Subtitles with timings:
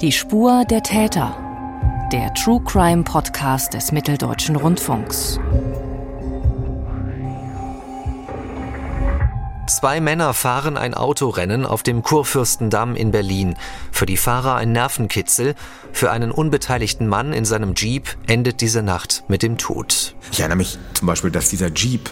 [0.00, 1.36] Die Spur der Täter.
[2.12, 5.40] Der True Crime Podcast des Mitteldeutschen Rundfunks.
[9.66, 13.56] Zwei Männer fahren ein Autorennen auf dem Kurfürstendamm in Berlin.
[13.90, 15.56] Für die Fahrer ein Nervenkitzel.
[15.92, 20.14] Für einen unbeteiligten Mann in seinem Jeep endet diese Nacht mit dem Tod.
[20.30, 22.08] Ich erinnere mich zum Beispiel, dass dieser Jeep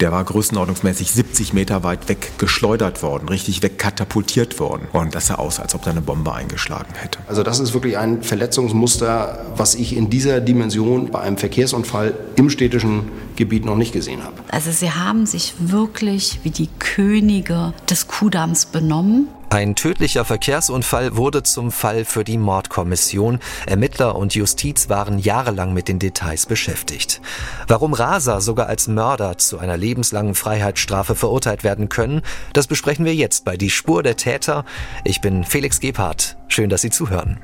[0.00, 4.88] der war größenordnungsmäßig 70 Meter weit weg geschleudert worden, richtig wegkatapultiert worden.
[4.92, 7.18] Und das sah aus, als ob da eine Bombe eingeschlagen hätte.
[7.26, 12.50] Also das ist wirklich ein Verletzungsmuster, was ich in dieser Dimension bei einem Verkehrsunfall im
[12.50, 14.34] städtischen Gebiet noch nicht gesehen habe.
[14.48, 19.28] Also sie haben sich wirklich wie die Könige des Kuhdamms benommen.
[19.50, 23.38] Ein tödlicher Verkehrsunfall wurde zum Fall für die Mordkommission.
[23.66, 27.22] Ermittler und Justiz waren jahrelang mit den Details beschäftigt.
[27.66, 32.20] Warum Raser sogar als Mörder zu einer lebenslangen Freiheitsstrafe verurteilt werden können,
[32.52, 34.66] das besprechen wir jetzt bei Die Spur der Täter.
[35.04, 36.36] Ich bin Felix Gebhardt.
[36.48, 37.40] Schön, dass Sie zuhören.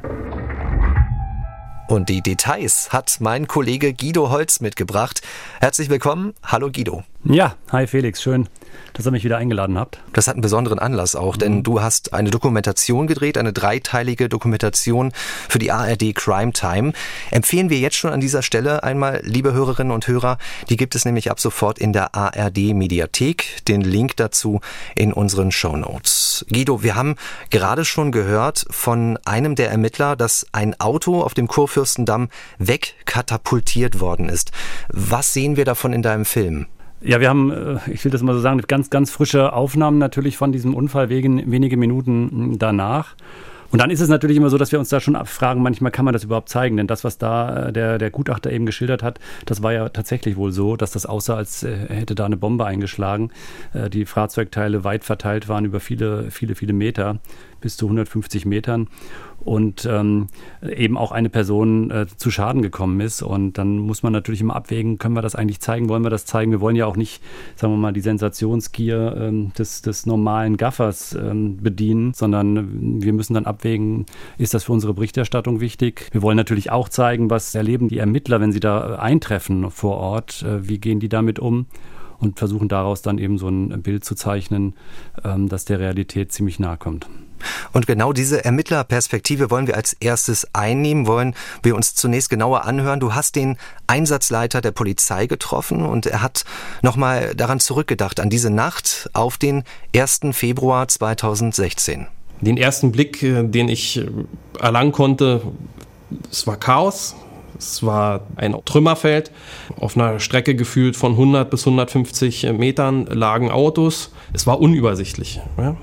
[1.89, 5.23] Und die Details hat mein Kollege Guido Holz mitgebracht.
[5.61, 6.35] Herzlich willkommen.
[6.43, 7.02] Hallo Guido.
[7.24, 8.49] Ja, hi Felix, schön,
[8.93, 10.01] dass ihr mich wieder eingeladen habt.
[10.13, 11.63] Das hat einen besonderen Anlass auch, denn mhm.
[11.63, 15.13] du hast eine Dokumentation gedreht, eine dreiteilige Dokumentation
[15.49, 16.93] für die ARD Crime Time.
[17.30, 21.05] Empfehlen wir jetzt schon an dieser Stelle einmal, liebe Hörerinnen und Hörer, die gibt es
[21.05, 23.65] nämlich ab sofort in der ARD Mediathek.
[23.69, 24.61] Den Link dazu
[24.95, 26.45] in unseren Show Notes.
[26.51, 27.17] Guido, wir haben
[27.51, 34.29] gerade schon gehört von einem der Ermittler, dass ein Auto auf dem Kurfürstendamm wegkatapultiert worden
[34.29, 34.52] ist.
[34.89, 36.67] Was sehen wir davon in deinem Film?
[37.07, 40.38] Ja, wir haben, äh, ich will das mal so sagen, ganz, ganz frische Aufnahmen natürlich
[40.38, 43.15] von diesem Unfall wegen wenige Minuten hm, danach.
[43.71, 46.05] Und dann ist es natürlich immer so, dass wir uns da schon abfragen, manchmal kann
[46.05, 49.19] man das überhaupt zeigen, denn das, was da äh, der, der Gutachter eben geschildert hat,
[49.45, 52.65] das war ja tatsächlich wohl so, dass das aussah, als äh, hätte da eine Bombe
[52.65, 53.30] eingeschlagen.
[53.93, 57.18] Die Fahrzeugteile weit verteilt waren über viele, viele, viele Meter,
[57.65, 58.88] bis zu 150 Metern
[59.40, 60.29] und ähm,
[60.62, 63.23] eben auch eine Person äh, zu Schaden gekommen ist.
[63.23, 66.27] Und dann muss man natürlich immer abwägen, können wir das eigentlich zeigen, wollen wir das
[66.27, 66.50] zeigen?
[66.50, 67.22] Wir wollen ja auch nicht,
[67.56, 73.33] sagen wir mal, die Sensationsgier ähm, des, des normalen Gaffers ähm, bedienen, sondern wir müssen
[73.33, 74.05] dann abwägen,
[74.37, 76.09] ist das für unsere Berichterstattung wichtig?
[76.12, 80.43] Wir wollen natürlich auch zeigen, was erleben die Ermittler, wenn sie da eintreffen vor Ort,
[80.43, 81.65] äh, wie gehen die damit um?
[82.19, 84.75] Und versuchen daraus dann eben so ein Bild zu zeichnen,
[85.25, 87.09] ähm, das der Realität ziemlich nahe kommt.
[87.72, 93.00] Und genau diese Ermittlerperspektive wollen wir als erstes einnehmen, wollen wir uns zunächst genauer anhören.
[93.00, 93.56] Du hast den
[93.87, 96.44] Einsatzleiter der Polizei getroffen und er hat
[96.83, 100.21] nochmal daran zurückgedacht, an diese Nacht auf den 1.
[100.33, 102.06] Februar 2016.
[102.41, 104.06] Den ersten Blick, äh, den ich äh,
[104.59, 105.43] erlangen konnte,
[106.31, 107.15] es war Chaos,
[107.65, 109.31] es war ein Trümmerfeld.
[109.77, 114.13] Auf einer Strecke gefühlt von 100 bis 150 Metern lagen Autos.
[114.33, 115.41] Es war unübersichtlich.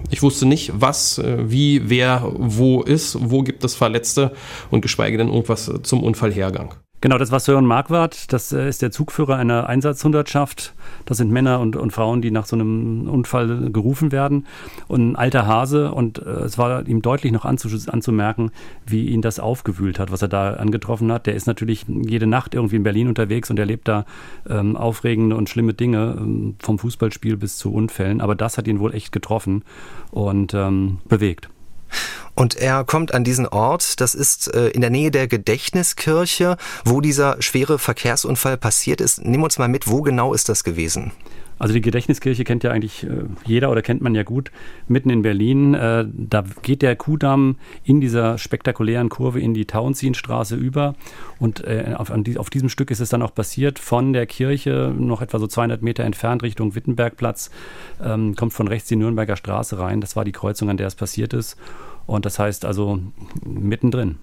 [0.09, 4.34] Ich wusste nicht, was, äh, wie, wer, wo ist, wo gibt es Verletzte
[4.69, 6.75] und geschweige denn irgendwas zum Unfallhergang.
[7.01, 8.31] Genau, das war Sören Marquardt.
[8.31, 10.75] Das äh, ist der Zugführer einer Einsatzhundertschaft.
[11.06, 14.45] Das sind Männer und, und Frauen, die nach so einem Unfall gerufen werden.
[14.88, 15.91] Und ein alter Hase.
[15.94, 18.51] Und äh, es war ihm deutlich noch anzumerken,
[18.85, 21.25] wie ihn das aufgewühlt hat, was er da angetroffen hat.
[21.25, 24.06] Der ist natürlich jede Nacht irgendwie in Berlin unterwegs und erlebt da
[24.47, 28.22] ähm, aufregende und schlimme Dinge, ähm, vom Fußballspiel bis zu Unfällen.
[28.22, 29.63] Aber das hat ihn wohl echt getroffen
[30.12, 31.50] und ähm, bewegt.
[32.36, 37.02] Und er kommt an diesen Ort, das ist äh, in der Nähe der Gedächtniskirche, wo
[37.02, 39.24] dieser schwere Verkehrsunfall passiert ist.
[39.24, 41.12] Nimm uns mal mit, wo genau ist das gewesen?
[41.59, 44.52] Also die Gedächtniskirche kennt ja eigentlich äh, jeder oder kennt man ja gut,
[44.88, 45.75] mitten in Berlin.
[45.75, 50.96] Äh, da geht der Kuhdamm in dieser spektakulären Kurve in die Tauentzienstraße über.
[51.38, 55.48] Und auf, diesem Stück ist es dann auch passiert, von der Kirche noch etwa so
[55.48, 57.52] 200 Meter entfernt Richtung Wittenbergplatz,
[58.03, 60.02] ähm, kommt von rechts die Nürnberger Straße rein.
[60.02, 61.58] Das war die Kreuzung, an der es passiert ist.
[62.06, 63.00] Und das heißt also
[63.44, 64.17] mittendrin.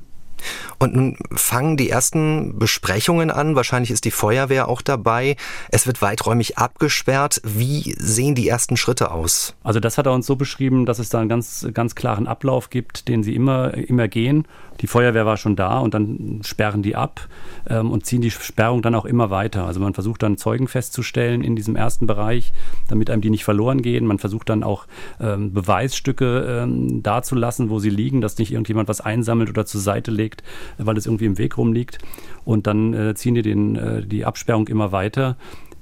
[0.78, 3.56] Und nun fangen die ersten Besprechungen an.
[3.56, 5.37] Wahrscheinlich ist die Feuerwehr auch dabei.
[5.71, 7.41] Es wird weiträumig abgesperrt.
[7.44, 9.55] Wie sehen die ersten Schritte aus?
[9.62, 12.71] Also das hat er uns so beschrieben, dass es da einen ganz, ganz klaren Ablauf
[12.71, 14.47] gibt, den sie immer, immer gehen.
[14.80, 17.28] Die Feuerwehr war schon da und dann sperren die ab
[17.69, 19.65] ähm, und ziehen die Sperrung dann auch immer weiter.
[19.65, 22.53] Also man versucht dann Zeugen festzustellen in diesem ersten Bereich,
[22.89, 24.07] damit einem die nicht verloren gehen.
[24.07, 24.86] Man versucht dann auch
[25.21, 30.10] ähm, Beweisstücke ähm, dazulassen, wo sie liegen, dass nicht irgendjemand was einsammelt oder zur Seite
[30.10, 30.42] legt gelegt,
[30.78, 31.98] weil es irgendwie im Weg rumliegt.
[32.45, 35.36] Und dann äh, ziehen die den, äh, die Absperrung immer weiter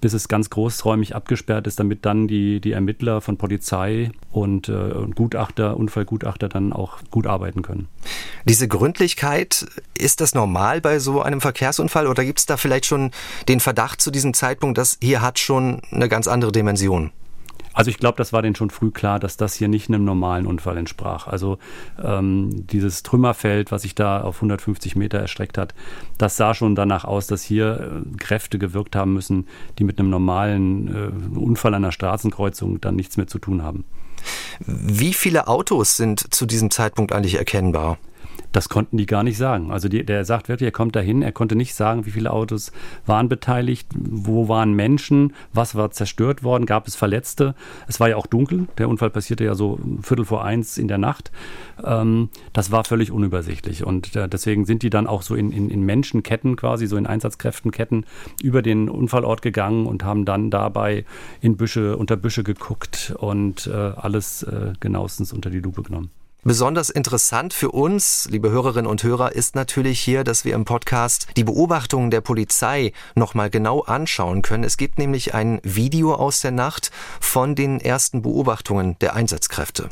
[0.06, 4.72] bis es ganz großräumig abgesperrt ist, damit dann die, die Ermittler von Polizei und, äh,
[4.72, 7.88] und Gutachter, Unfallgutachter dann auch gut arbeiten können.
[8.44, 9.66] Diese Gründlichkeit,
[9.98, 13.10] ist das normal bei so einem Verkehrsunfall oder gibt es da vielleicht schon
[13.48, 17.10] den Verdacht zu diesem Zeitpunkt, dass hier hat schon eine ganz andere Dimension?
[17.76, 20.46] Also ich glaube, das war denen schon früh klar, dass das hier nicht einem normalen
[20.46, 21.26] Unfall entsprach.
[21.26, 21.58] Also
[22.02, 25.74] ähm, dieses Trümmerfeld, was sich da auf 150 Meter erstreckt hat,
[26.16, 29.46] das sah schon danach aus, dass hier äh, Kräfte gewirkt haben müssen,
[29.78, 30.88] die mit einem normalen
[31.34, 33.84] äh, Unfall an einer Straßenkreuzung dann nichts mehr zu tun haben.
[34.64, 37.98] Wie viele Autos sind zu diesem Zeitpunkt eigentlich erkennbar?
[38.52, 39.70] Das konnten die gar nicht sagen.
[39.70, 42.72] Also die, der sagt wirklich, er kommt dahin, er konnte nicht sagen, wie viele Autos
[43.04, 47.54] waren beteiligt, wo waren Menschen, was war zerstört worden, gab es Verletzte.
[47.86, 50.98] Es war ja auch dunkel, der Unfall passierte ja so Viertel vor eins in der
[50.98, 51.30] Nacht.
[51.84, 55.70] Ähm, das war völlig unübersichtlich und äh, deswegen sind die dann auch so in, in,
[55.70, 58.06] in Menschenketten quasi, so in Einsatzkräftenketten
[58.42, 61.04] über den Unfallort gegangen und haben dann dabei
[61.40, 66.10] in Büsche, unter Büsche geguckt und äh, alles äh, genauestens unter die Lupe genommen.
[66.46, 71.26] Besonders interessant für uns, liebe Hörerinnen und Hörer, ist natürlich hier, dass wir im Podcast
[71.36, 74.62] die Beobachtungen der Polizei nochmal genau anschauen können.
[74.62, 79.88] Es gibt nämlich ein Video aus der Nacht von den ersten Beobachtungen der Einsatzkräfte.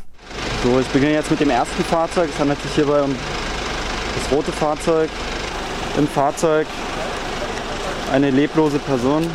[0.62, 2.30] So, ich beginne jetzt mit dem ersten Fahrzeug.
[2.32, 3.12] Es handelt sich hierbei um
[4.14, 5.10] das rote Fahrzeug.
[5.98, 6.68] Im Fahrzeug
[8.12, 9.28] eine leblose Person,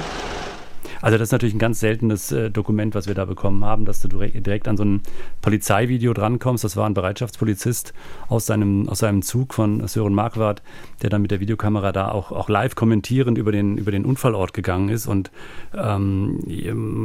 [1.02, 4.02] also das ist natürlich ein ganz seltenes äh, Dokument, was wir da bekommen haben, dass
[4.02, 5.02] du direkt an so ein
[5.42, 6.64] Polizeivideo drankommst.
[6.64, 7.94] Das war ein Bereitschaftspolizist
[8.28, 10.62] aus seinem, aus seinem Zug von Sören Marquardt,
[11.02, 14.54] der dann mit der Videokamera da auch, auch live kommentierend über den, über den Unfallort
[14.54, 15.08] gegangen ist.
[15.08, 15.32] Und
[15.74, 16.40] ähm,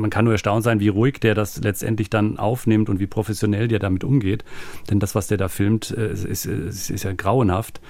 [0.01, 3.69] man kann nur erstaunt sein, wie ruhig der das letztendlich dann aufnimmt und wie professionell
[3.69, 4.45] der damit umgeht.
[4.91, 7.81] Denn das, was der da filmt, äh, ist, ist, ist, ja grauenhaft.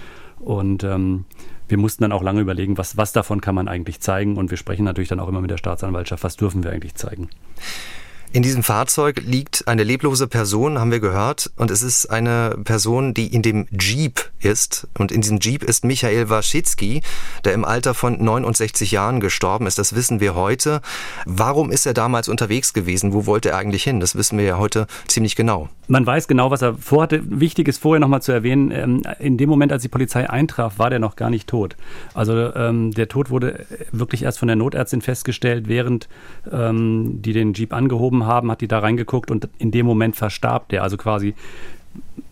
[0.40, 1.24] Und ähm,
[1.68, 4.36] wir mussten dann auch lange überlegen, was, was davon kann man eigentlich zeigen.
[4.36, 7.28] Und wir sprechen natürlich dann auch immer mit der Staatsanwaltschaft, was dürfen wir eigentlich zeigen.
[8.34, 13.14] In diesem Fahrzeug liegt eine leblose Person, haben wir gehört, und es ist eine Person,
[13.14, 14.88] die in dem Jeep ist.
[14.98, 17.02] Und in diesem Jeep ist Michael Waschitzki,
[17.44, 19.78] der im Alter von 69 Jahren gestorben ist.
[19.78, 20.80] Das wissen wir heute.
[21.26, 23.12] Warum ist er damals unterwegs gewesen?
[23.12, 24.00] Wo wollte er eigentlich hin?
[24.00, 25.68] Das wissen wir ja heute ziemlich genau.
[25.86, 27.22] Man weiß genau, was er vorhatte.
[27.28, 30.90] Wichtig ist vorher nochmal zu erwähnen, ähm, in dem Moment, als die Polizei eintraf, war
[30.90, 31.76] der noch gar nicht tot.
[32.14, 36.08] Also ähm, der Tod wurde wirklich erst von der Notärztin festgestellt, während
[36.50, 40.68] ähm, die den Jeep angehoben haben, hat die da reingeguckt und in dem Moment verstarb
[40.68, 40.82] der.
[40.82, 41.34] Also quasi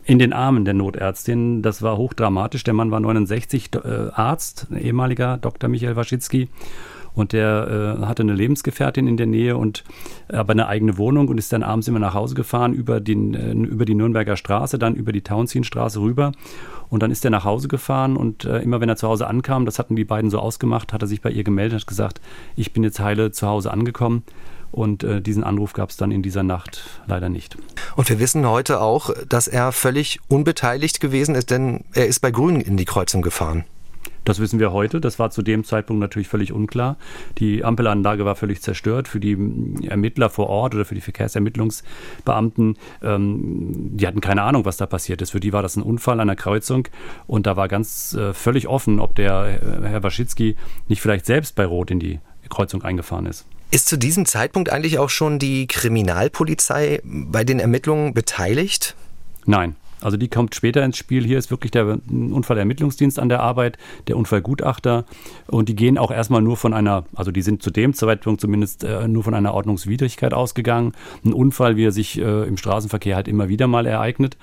[0.04, 1.62] in den Armen der Notärztin.
[1.62, 2.64] Das war hochdramatisch.
[2.64, 5.68] Der Mann war 69, äh, Arzt, ehemaliger Dr.
[5.68, 6.48] Michael Waschitzki.
[7.14, 9.84] Und der äh, hatte eine Lebensgefährtin in der Nähe und
[10.28, 13.52] aber eine eigene Wohnung und ist dann abends immer nach Hause gefahren über, den, äh,
[13.52, 16.32] über die Nürnberger Straße, dann über die Townsendstraße rüber.
[16.88, 19.66] Und dann ist er nach Hause gefahren und äh, immer wenn er zu Hause ankam,
[19.66, 22.20] das hatten die beiden so ausgemacht, hat er sich bei ihr gemeldet und hat gesagt,
[22.56, 24.24] ich bin jetzt heile zu Hause angekommen.
[24.72, 27.56] Und äh, diesen Anruf gab es dann in dieser Nacht leider nicht.
[27.94, 32.30] Und wir wissen heute auch, dass er völlig unbeteiligt gewesen ist, denn er ist bei
[32.30, 33.64] Grün in die Kreuzung gefahren.
[34.24, 35.00] Das wissen wir heute.
[35.00, 36.96] Das war zu dem Zeitpunkt natürlich völlig unklar.
[37.38, 39.08] Die Ampelanlage war völlig zerstört.
[39.08, 39.36] Für die
[39.88, 45.22] Ermittler vor Ort oder für die Verkehrsermittlungsbeamten, ähm, die hatten keine Ahnung, was da passiert
[45.22, 45.30] ist.
[45.30, 46.88] Für die war das ein Unfall an der Kreuzung
[47.26, 50.56] und da war ganz äh, völlig offen, ob der äh, Herr Waschitzki
[50.88, 53.46] nicht vielleicht selbst bei Rot in die Kreuzung eingefahren ist.
[53.72, 58.94] Ist zu diesem Zeitpunkt eigentlich auch schon die Kriminalpolizei bei den Ermittlungen beteiligt?
[59.46, 59.76] Nein.
[60.02, 61.24] Also die kommt später ins Spiel.
[61.24, 63.78] Hier ist wirklich der Unfallermittlungsdienst an der Arbeit,
[64.08, 65.04] der Unfallgutachter.
[65.46, 68.84] Und die gehen auch erstmal nur von einer, also die sind zu dem Zeitpunkt zumindest
[68.84, 70.92] äh, nur von einer Ordnungswidrigkeit ausgegangen.
[71.24, 74.36] Ein Unfall, wie er sich äh, im Straßenverkehr halt immer wieder mal ereignet.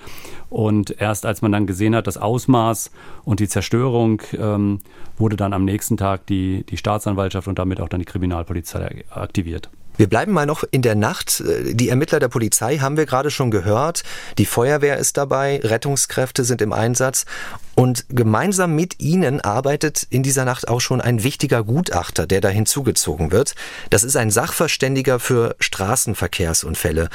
[0.48, 2.90] Und erst als man dann gesehen hat, das Ausmaß
[3.24, 4.80] und die Zerstörung, ähm,
[5.16, 9.70] wurde dann am nächsten Tag die, die Staatsanwaltschaft und damit auch dann die Kriminalpolizei aktiviert.
[9.96, 11.42] Wir bleiben mal noch in der Nacht.
[11.46, 14.02] Die Ermittler der Polizei haben wir gerade schon gehört.
[14.38, 17.26] Die Feuerwehr ist dabei, Rettungskräfte sind im Einsatz.
[17.74, 22.48] Und gemeinsam mit ihnen arbeitet in dieser Nacht auch schon ein wichtiger Gutachter, der da
[22.48, 23.54] hinzugezogen wird.
[23.90, 27.08] Das ist ein Sachverständiger für Straßenverkehrsunfälle.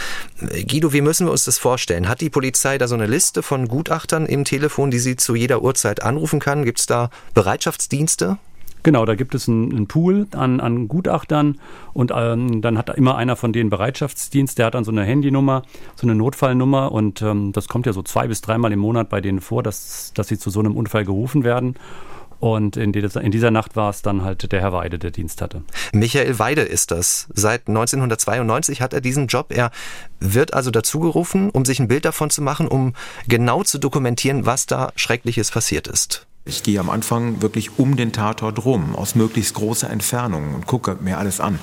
[0.67, 2.07] Guido, wie müssen wir uns das vorstellen?
[2.07, 5.61] Hat die Polizei da so eine Liste von Gutachtern im Telefon, die sie zu jeder
[5.61, 6.65] Uhrzeit anrufen kann?
[6.65, 8.37] Gibt es da Bereitschaftsdienste?
[8.85, 11.59] Genau, da gibt es einen, Pool an, an, Gutachtern
[11.93, 15.63] und ähm, dann hat immer einer von denen Bereitschaftsdienst, der hat dann so eine Handynummer,
[15.95, 19.21] so eine Notfallnummer und ähm, das kommt ja so zwei bis dreimal im Monat bei
[19.21, 21.73] denen vor, dass, dass sie zu so einem Unfall gerufen werden.
[22.39, 25.41] Und in, dieser, in dieser Nacht war es dann halt der Herr Weide, der Dienst
[25.41, 25.63] hatte.
[25.91, 27.27] Michael Weide ist das.
[27.33, 29.47] Seit 1992 hat er diesen Job.
[29.51, 29.71] Er
[30.19, 32.93] wird also dazu gerufen, um sich ein Bild davon zu machen, um
[33.27, 36.27] genau zu dokumentieren, was da Schreckliches passiert ist.
[36.47, 40.95] Ich gehe am Anfang wirklich um den Tatort rum, aus möglichst großer Entfernung und gucke
[41.01, 41.57] mir alles an,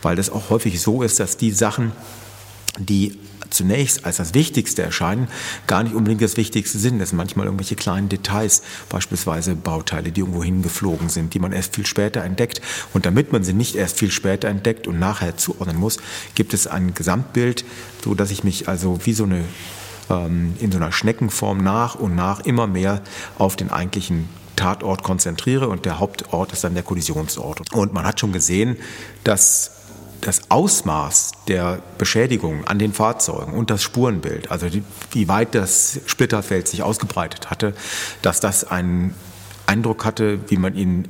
[0.00, 1.92] weil das auch häufig so ist, dass die Sachen,
[2.78, 3.18] die
[3.50, 5.28] zunächst als das Wichtigste erscheinen,
[5.66, 6.98] gar nicht unbedingt das Wichtigste sind.
[6.98, 11.74] Das sind manchmal irgendwelche kleinen Details, beispielsweise Bauteile, die irgendwo hingeflogen sind, die man erst
[11.74, 12.62] viel später entdeckt.
[12.94, 15.98] Und damit man sie nicht erst viel später entdeckt und nachher zuordnen muss,
[16.34, 17.66] gibt es ein Gesamtbild,
[18.02, 19.44] so dass ich mich also wie so eine
[20.08, 23.00] in so einer Schneckenform nach und nach immer mehr
[23.38, 27.72] auf den eigentlichen Tatort konzentriere und der Hauptort ist dann der Kollisionsort.
[27.72, 28.76] Und man hat schon gesehen,
[29.24, 29.82] dass
[30.20, 36.00] das Ausmaß der Beschädigung an den Fahrzeugen und das Spurenbild, also die, wie weit das
[36.06, 37.74] Splitterfeld sich ausgebreitet hatte,
[38.22, 39.14] dass das einen
[39.66, 41.08] Eindruck hatte, wie man ihn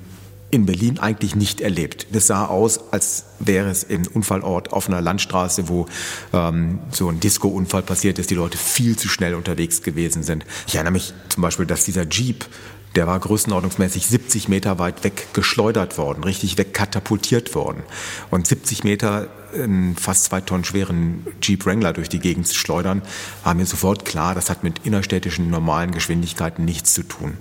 [0.52, 2.06] in Berlin eigentlich nicht erlebt.
[2.12, 5.86] Das sah aus, als wäre es im Unfallort auf einer Landstraße, wo
[6.34, 10.44] ähm, so ein Disco-Unfall passiert ist, die Leute viel zu schnell unterwegs gewesen sind.
[10.66, 12.46] Ich erinnere mich zum Beispiel, dass dieser Jeep
[12.94, 17.84] der war größenordnungsmäßig 70 Meter weit weg geschleudert worden, richtig wegkatapultiert worden.
[18.30, 23.00] Und 70 Meter einen fast zwei Tonnen schweren Jeep Wrangler durch die Gegend zu schleudern,
[23.44, 27.38] war mir sofort klar, das hat mit innerstädtischen normalen Geschwindigkeiten nichts zu tun.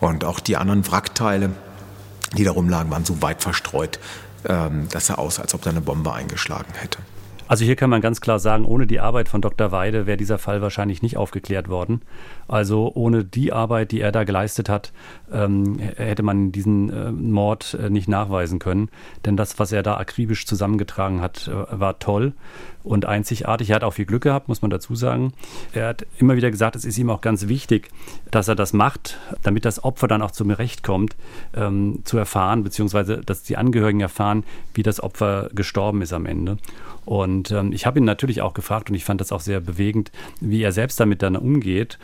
[0.00, 1.50] Und auch die anderen Wrackteile,
[2.34, 3.98] die da rumlagen, waren so weit verstreut,
[4.46, 6.98] ähm, dass er aus, als ob da eine Bombe eingeschlagen hätte.
[7.46, 9.70] Also hier kann man ganz klar sagen, ohne die Arbeit von Dr.
[9.70, 12.00] Weide wäre dieser Fall wahrscheinlich nicht aufgeklärt worden.
[12.48, 14.92] Also ohne die Arbeit, die er da geleistet hat,
[15.32, 18.90] ähm, hätte man diesen äh, Mord äh, nicht nachweisen können.
[19.24, 22.34] Denn das, was er da akribisch zusammengetragen hat, äh, war toll
[22.84, 23.70] und einzigartig.
[23.70, 25.32] Er hat auch viel Glück gehabt, muss man dazu sagen.
[25.72, 27.88] Er hat immer wieder gesagt, es ist ihm auch ganz wichtig,
[28.30, 31.16] dass er das macht, damit das Opfer dann auch zum Recht kommt,
[31.54, 36.58] ähm, zu erfahren, beziehungsweise dass die Angehörigen erfahren, wie das Opfer gestorben ist am Ende.
[37.04, 40.10] Und ähm, ich habe ihn natürlich auch gefragt und ich fand das auch sehr bewegend,
[40.40, 41.98] wie er selbst damit dann umgeht.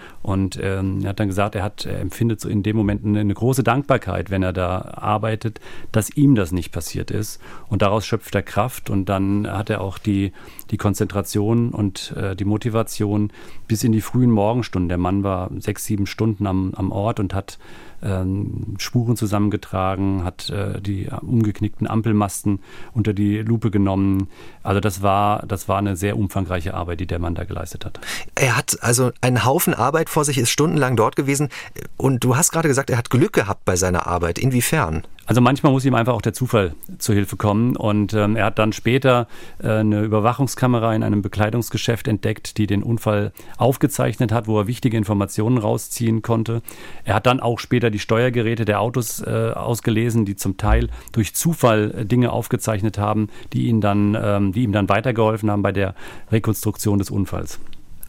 [0.61, 3.35] Ähm, er hat dann gesagt, er, hat, er empfindet so in dem Moment eine, eine,
[3.35, 5.61] große Dankbarkeit, wenn er da arbeitet,
[5.93, 7.41] dass ihm das nicht passiert ist.
[7.69, 10.33] Und daraus schöpft er Kraft und dann hat er auch die,
[10.71, 13.33] die Konzentration und äh, die Motivation
[13.67, 14.89] bis in die frühen Morgenstunden.
[14.89, 17.59] Der Mann war sechs, sieben Stunden am, am Ort und hat
[18.03, 22.61] ähm, Spuren zusammengetragen, hat äh, die umgeknickten Ampelmasten
[22.93, 24.29] unter die Lupe genommen.
[24.63, 28.01] Also das war, das war eine sehr umfangreiche Arbeit, die der Mann da geleistet hat.
[28.35, 31.49] Er hat also einen Haufen Arbeit vor sich, ist stundenlang dort gewesen.
[31.97, 34.39] Und du hast gerade gesagt, er hat Glück gehabt bei seiner Arbeit.
[34.39, 35.03] Inwiefern?
[35.31, 37.77] Also manchmal muss ihm einfach auch der Zufall zu Hilfe kommen.
[37.77, 39.29] Und ähm, er hat dann später
[39.63, 44.97] äh, eine Überwachungskamera in einem Bekleidungsgeschäft entdeckt, die den Unfall aufgezeichnet hat, wo er wichtige
[44.97, 46.63] Informationen rausziehen konnte.
[47.05, 51.33] Er hat dann auch später die Steuergeräte der Autos äh, ausgelesen, die zum Teil durch
[51.33, 55.71] Zufall äh, Dinge aufgezeichnet haben, die, ihn dann, ähm, die ihm dann weitergeholfen haben bei
[55.71, 55.95] der
[56.33, 57.61] Rekonstruktion des Unfalls.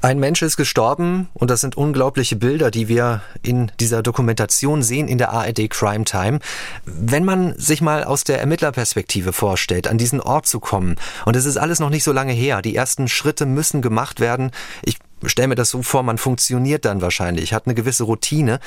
[0.04, 5.08] Ein Mensch ist gestorben und das sind unglaubliche Bilder, die wir in dieser Dokumentation sehen
[5.08, 6.40] in der ARD Crime Time.
[6.86, 11.46] Wenn man sich mal aus der Ermittlerperspektive vorstellt, an diesen Ort zu kommen, und es
[11.46, 14.50] ist alles noch nicht so lange her, die ersten Schritte müssen gemacht werden.
[14.82, 18.60] Ich stelle mir das so vor, man funktioniert dann wahrscheinlich, hat eine gewisse Routine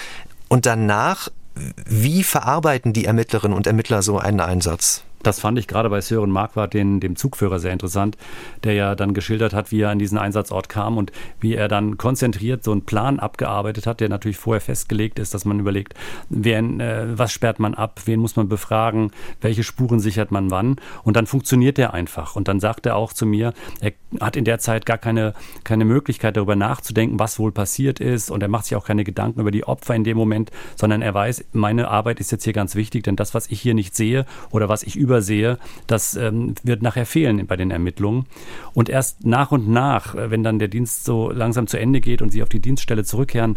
[0.47, 5.03] und danach, wie verarbeiten die Ermittlerinnen und Ermittler so einen Einsatz?
[5.25, 8.17] Das fand ich gerade bei Sören Marquardt, den, dem Zugführer, sehr interessant,
[8.63, 11.97] der ja dann geschildert hat, wie er an diesen Einsatzort kam und wie er dann
[11.97, 15.95] konzentriert so einen Plan abgearbeitet hat, der natürlich vorher festgelegt ist, dass man überlegt,
[16.29, 20.77] wen, äh, was sperrt man ab, wen muss man befragen, welche Spuren sichert man wann.
[21.03, 22.37] Und dann funktioniert der einfach.
[22.37, 25.85] Und dann sagt er auch zu mir, er hat in der Zeit gar keine, keine
[25.85, 28.31] Möglichkeit darüber nachzudenken, was wohl passiert ist.
[28.31, 31.15] Und er macht sich auch keine Gedanken über die Opfer in dem Moment, sondern er
[31.15, 34.27] weiß, meine Arbeit ist jetzt hier ganz wichtig, denn das, was ich hier nicht sehe
[34.51, 38.27] oder was ich über übersehe, das ähm, wird nachher fehlen bei den Ermittlungen.
[38.73, 42.21] Und erst nach und nach, äh, wenn dann der Dienst so langsam zu Ende geht
[42.21, 43.57] und sie auf die Dienststelle zurückkehren,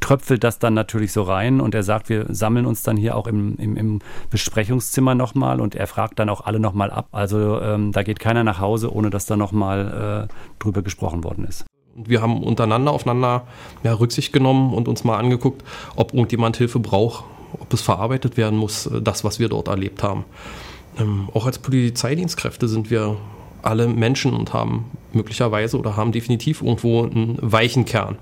[0.00, 3.26] tröpfelt das dann natürlich so rein und er sagt, wir sammeln uns dann hier auch
[3.26, 3.98] im, im, im
[4.30, 7.08] Besprechungszimmer nochmal und er fragt dann auch alle nochmal ab.
[7.12, 11.46] Also ähm, da geht keiner nach Hause, ohne dass da nochmal äh, drüber gesprochen worden
[11.46, 11.64] ist.
[11.94, 13.46] Wir haben untereinander aufeinander
[13.82, 15.64] ja, Rücksicht genommen und uns mal angeguckt,
[15.96, 17.24] ob irgendjemand Hilfe braucht,
[17.58, 20.24] ob es verarbeitet werden muss, äh, das, was wir dort erlebt haben.
[20.98, 23.16] Ähm, auch als Polizeidienstkräfte sind wir
[23.62, 28.16] alle Menschen und haben möglicherweise oder haben definitiv irgendwo einen weichen Kern.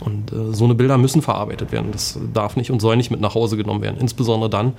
[0.00, 1.92] Und äh, so eine Bilder müssen verarbeitet werden.
[1.92, 4.00] Das darf nicht und soll nicht mit nach Hause genommen werden.
[4.00, 4.74] Insbesondere dann,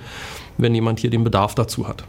[0.58, 2.04] wenn jemand hier den Bedarf dazu hat.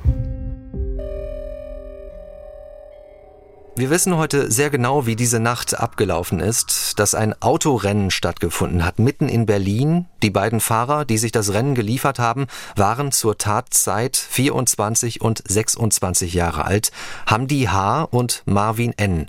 [3.75, 8.99] Wir wissen heute sehr genau, wie diese Nacht abgelaufen ist, dass ein Autorennen stattgefunden hat,
[8.99, 10.05] mitten in Berlin.
[10.23, 16.33] Die beiden Fahrer, die sich das Rennen geliefert haben, waren zur Tatzeit 24 und 26
[16.33, 16.93] Jahre alt,
[17.27, 18.03] Hamdi H.
[18.03, 19.27] und Marvin N.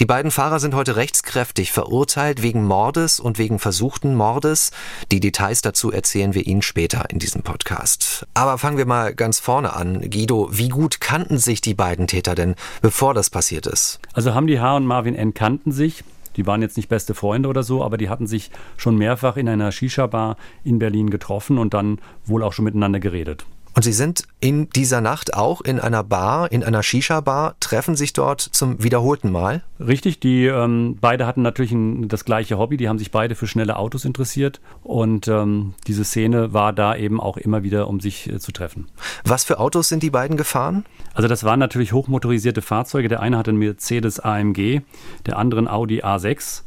[0.00, 4.72] Die beiden Fahrer sind heute rechtskräftig verurteilt wegen Mordes und wegen versuchten Mordes.
[5.12, 8.26] Die Details dazu erzählen wir Ihnen später in diesem Podcast.
[8.34, 10.10] Aber fangen wir mal ganz vorne an.
[10.10, 14.00] Guido, wie gut kannten sich die beiden Täter denn, bevor das passiert ist?
[14.14, 14.74] Also Hamdi H.
[14.74, 15.32] und Marvin N.
[15.32, 16.02] kannten sich.
[16.36, 19.48] Die waren jetzt nicht beste Freunde oder so, aber die hatten sich schon mehrfach in
[19.48, 23.46] einer Shisha-Bar in Berlin getroffen und dann wohl auch schon miteinander geredet.
[23.74, 28.12] Und Sie sind in dieser Nacht auch in einer Bar, in einer Shisha-Bar, treffen sich
[28.12, 29.64] dort zum wiederholten Mal?
[29.80, 33.48] Richtig, die ähm, beide hatten natürlich ein, das gleiche Hobby, die haben sich beide für
[33.48, 38.30] schnelle Autos interessiert und ähm, diese Szene war da eben auch immer wieder, um sich
[38.30, 38.86] äh, zu treffen.
[39.24, 40.84] Was für Autos sind die beiden gefahren?
[41.12, 43.08] Also das waren natürlich hochmotorisierte Fahrzeuge.
[43.08, 44.82] Der eine hatte einen Mercedes AMG,
[45.26, 46.62] der andere ein Audi A6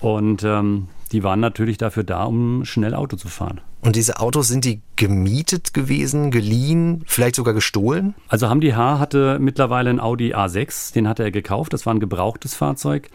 [0.00, 3.60] und ähm, die waren natürlich dafür da, um schnell Auto zu fahren.
[3.80, 8.14] Und diese Autos, sind die gemietet gewesen, geliehen, vielleicht sogar gestohlen?
[8.26, 8.98] Also Hamdi H.
[8.98, 11.72] hatte mittlerweile einen Audi A6, den hatte er gekauft.
[11.72, 13.08] Das war ein gebrauchtes Fahrzeug,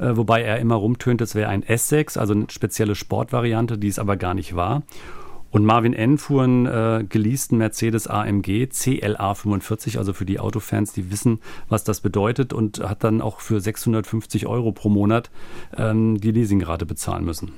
[0.00, 4.00] äh, wobei er immer rumtönt, es wäre ein S6, also eine spezielle Sportvariante, die es
[4.00, 4.82] aber gar nicht war.
[5.50, 6.18] Und Marvin N.
[6.18, 11.84] fuhr einen äh, geleasten Mercedes AMG CLA 45, also für die Autofans, die wissen, was
[11.84, 15.30] das bedeutet und hat dann auch für 650 Euro pro Monat
[15.76, 17.52] ähm, die Leasingrate bezahlen müssen.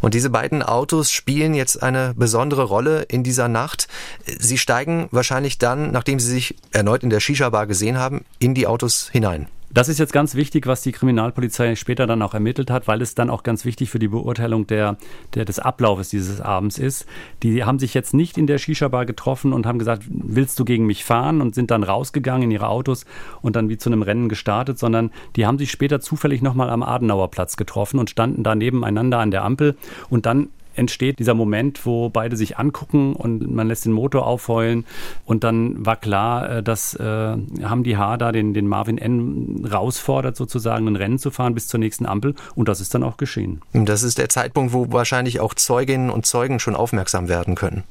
[0.00, 3.88] Und diese beiden Autos spielen jetzt eine besondere Rolle in dieser Nacht.
[4.24, 8.66] Sie steigen wahrscheinlich dann, nachdem Sie sich erneut in der Shisha-Bar gesehen haben, in die
[8.66, 9.48] Autos hinein.
[9.70, 13.14] Das ist jetzt ganz wichtig, was die Kriminalpolizei später dann auch ermittelt hat, weil es
[13.14, 14.96] dann auch ganz wichtig für die Beurteilung der,
[15.34, 17.04] der, des Ablaufes dieses Abends ist.
[17.42, 20.86] Die haben sich jetzt nicht in der Shisha-Bar getroffen und haben gesagt, willst du gegen
[20.86, 21.42] mich fahren?
[21.42, 23.04] Und sind dann rausgegangen in ihre Autos
[23.42, 26.82] und dann wie zu einem Rennen gestartet, sondern die haben sich später zufällig nochmal am
[26.82, 29.76] Adenauerplatz getroffen und standen da nebeneinander an der Ampel
[30.08, 30.48] und dann
[30.78, 34.84] entsteht dieser Moment, wo beide sich angucken und man lässt den Motor aufheulen.
[35.24, 38.16] Und dann war klar, äh, dass äh, Hamdi H.
[38.16, 39.66] da den, den Marvin N.
[39.70, 42.34] rausfordert, sozusagen ein Rennen zu fahren bis zur nächsten Ampel.
[42.54, 43.60] Und das ist dann auch geschehen.
[43.72, 47.84] Das ist der Zeitpunkt, wo wahrscheinlich auch Zeuginnen und Zeugen schon aufmerksam werden können.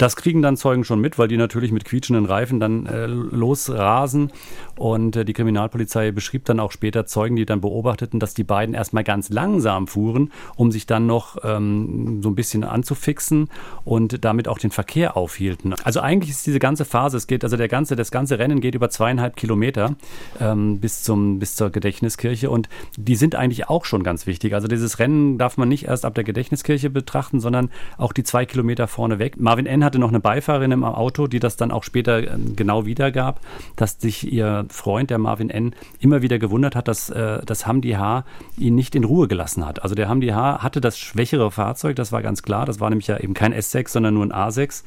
[0.00, 4.32] Das kriegen dann Zeugen schon mit, weil die natürlich mit quietschenden Reifen dann äh, losrasen.
[4.78, 8.74] Und äh, die Kriminalpolizei beschrieb dann auch später Zeugen, die dann beobachteten, dass die beiden
[8.74, 13.50] erstmal ganz langsam fuhren, um sich dann noch ähm, so ein bisschen anzufixen
[13.84, 15.74] und damit auch den Verkehr aufhielten.
[15.84, 18.74] Also eigentlich ist diese ganze Phase, es geht, also der ganze, das ganze Rennen geht
[18.74, 19.96] über zweieinhalb Kilometer
[20.40, 24.54] ähm, bis, zum, bis zur Gedächtniskirche und die sind eigentlich auch schon ganz wichtig.
[24.54, 28.46] Also dieses Rennen darf man nicht erst ab der Gedächtniskirche betrachten, sondern auch die zwei
[28.46, 29.38] Kilometer vorne weg.
[29.38, 29.84] Marvin N.
[29.84, 33.40] hat hatte noch eine Beifahrerin im Auto, die das dann auch später ähm, genau wiedergab,
[33.74, 37.92] dass sich ihr Freund, der Marvin N., immer wieder gewundert hat, dass äh, das Hamdi
[37.92, 38.24] H.
[38.56, 39.82] ihn nicht in Ruhe gelassen hat.
[39.82, 40.62] Also der Hamdi H.
[40.62, 42.66] hatte das schwächere Fahrzeug, das war ganz klar.
[42.66, 44.84] Das war nämlich ja eben kein S6, sondern nur ein A6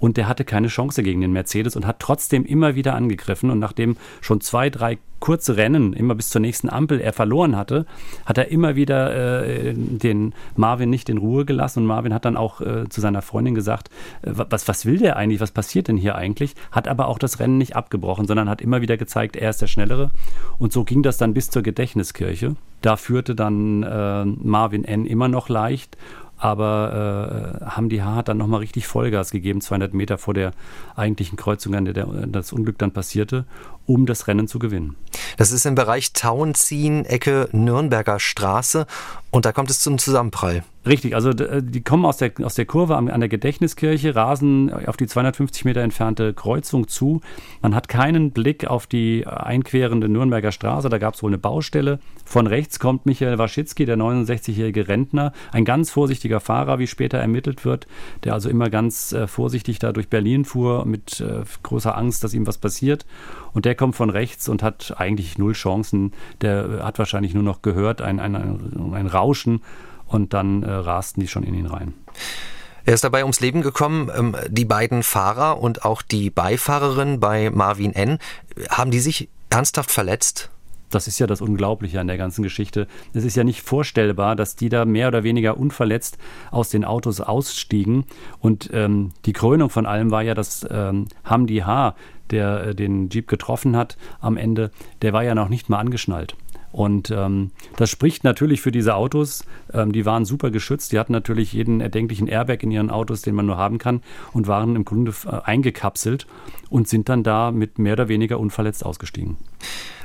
[0.00, 3.50] und der hatte keine Chance gegen den Mercedes und hat trotzdem immer wieder angegriffen.
[3.50, 7.86] Und nachdem schon zwei, drei kurze Rennen immer bis zur nächsten Ampel er verloren hatte,
[8.26, 11.80] hat er immer wieder äh, den Marvin nicht in Ruhe gelassen.
[11.80, 13.90] Und Marvin hat dann auch äh, zu seiner Freundin gesagt,
[14.22, 16.54] äh, was, was will der eigentlich, was passiert denn hier eigentlich?
[16.72, 19.66] Hat aber auch das Rennen nicht abgebrochen, sondern hat immer wieder gezeigt, er ist der
[19.66, 20.10] Schnellere.
[20.58, 22.56] Und so ging das dann bis zur Gedächtniskirche.
[22.80, 25.04] Da führte dann äh, Marvin N.
[25.04, 25.98] immer noch leicht
[26.40, 28.14] aber äh, Hamdi H.
[28.14, 30.52] hat dann nochmal richtig Vollgas gegeben, 200 Meter vor der
[30.96, 33.44] eigentlichen Kreuzung, an der, der das Unglück dann passierte,
[33.86, 34.96] um das Rennen zu gewinnen.
[35.36, 38.86] Das ist im Bereich Tauenziehen, Ecke Nürnberger Straße
[39.30, 40.64] und da kommt es zum Zusammenprall.
[40.86, 44.96] Richtig, also äh, die kommen aus der, aus der Kurve an der Gedächtniskirche, rasen auf
[44.96, 47.20] die 250 Meter entfernte Kreuzung zu.
[47.60, 51.98] Man hat keinen Blick auf die einquerende Nürnberger Straße, da gab es wohl eine Baustelle.
[52.24, 57.66] Von rechts kommt Michael Waschitzki, der 69-jährige Rentner, ein ganz vorsichtiger Fahrer, wie später ermittelt
[57.66, 57.86] wird,
[58.24, 62.32] der also immer ganz äh, vorsichtig da durch Berlin fuhr, mit äh, großer Angst, dass
[62.32, 63.04] ihm was passiert.
[63.52, 66.12] Und der kommt von rechts und hat eigentlich null Chancen.
[66.40, 69.62] Der hat wahrscheinlich nur noch gehört, ein, ein, ein, ein Rauschen
[70.06, 71.94] und dann äh, rasten die schon in ihn rein.
[72.84, 74.10] Er ist dabei ums Leben gekommen.
[74.16, 78.18] Ähm, die beiden Fahrer und auch die Beifahrerin bei Marvin N.
[78.68, 80.50] Haben die sich ernsthaft verletzt?
[80.90, 82.88] Das ist ja das Unglaubliche an der ganzen Geschichte.
[83.14, 86.18] Es ist ja nicht vorstellbar, dass die da mehr oder weniger unverletzt
[86.50, 88.04] aus den Autos ausstiegen.
[88.40, 91.94] Und ähm, die Krönung von allem war ja, dass ähm, Hamdi H.,
[92.30, 94.70] der äh, den Jeep getroffen hat am Ende,
[95.02, 96.36] der war ja noch nicht mal angeschnallt.
[96.72, 99.44] Und ähm, das spricht natürlich für diese Autos.
[99.72, 100.92] Ähm, die waren super geschützt.
[100.92, 104.46] Die hatten natürlich jeden erdenklichen Airbag in ihren Autos, den man nur haben kann, und
[104.46, 106.26] waren im Grunde äh, eingekapselt
[106.68, 109.36] und sind dann da mit mehr oder weniger unverletzt ausgestiegen.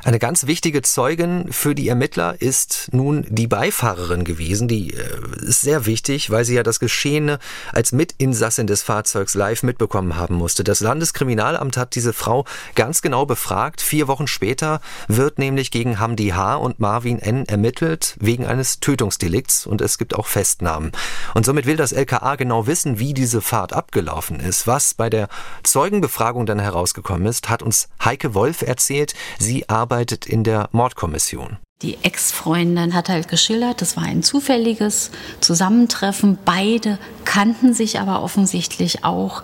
[0.06, 4.68] Eine ganz wichtige Zeugin für die Ermittler ist nun die Beifahrerin gewesen.
[4.68, 7.39] Die äh, ist sehr wichtig, weil sie ja das Geschehene
[7.74, 10.63] als Mitinsassin des Fahrzeugs live mitbekommen haben musste.
[10.63, 13.82] Das Landeskriminalamt hat diese Frau ganz genau befragt.
[13.82, 16.58] Vier Wochen später wird nämlich gegen Hamdi H.
[16.58, 17.48] und Marvin N.
[17.48, 20.91] ermittelt wegen eines Tötungsdelikts und es gibt auch Festnahmen.
[21.34, 24.68] Und somit will das LKA genau wissen, wie diese Fahrt abgelaufen ist.
[24.68, 25.30] Was bei der
[25.63, 29.15] Zeugenbefragung dann herausgekommen ist, hat uns Heike Wolf erzählt.
[29.39, 31.58] Sie arbeitet arbeitet in der Mordkommission.
[31.81, 36.38] Die Ex-Freundin hat halt geschildert, das war ein zufälliges Zusammentreffen.
[36.43, 39.41] Beide kannten sich aber offensichtlich auch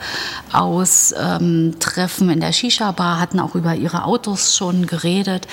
[0.51, 5.47] aus ähm, Treffen in der Shisha-Bar, hatten auch über ihre Autos schon geredet.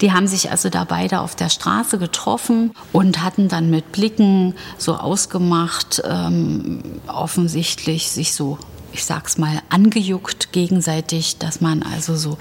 [0.00, 4.54] Die haben sich also da beide auf der Straße getroffen und hatten dann mit Blicken
[4.78, 8.58] so ausgemacht, ähm, offensichtlich sich so
[8.94, 12.38] ich sag's mal, angejuckt gegenseitig, dass man also so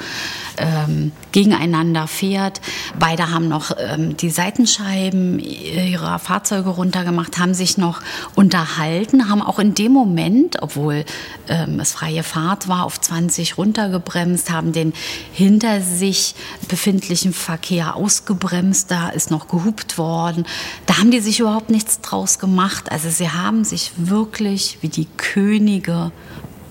[0.57, 2.61] ähm, gegeneinander fährt.
[2.99, 8.01] Beide haben noch ähm, die Seitenscheiben ihrer Fahrzeuge runtergemacht, haben sich noch
[8.35, 11.05] unterhalten, haben auch in dem Moment, obwohl
[11.49, 14.93] ähm, es freie Fahrt war, auf 20 runtergebremst, haben den
[15.33, 16.35] hinter sich
[16.67, 20.45] befindlichen Verkehr ausgebremst, da ist noch gehupt worden.
[20.85, 22.91] Da haben die sich überhaupt nichts draus gemacht.
[22.91, 26.11] Also sie haben sich wirklich wie die Könige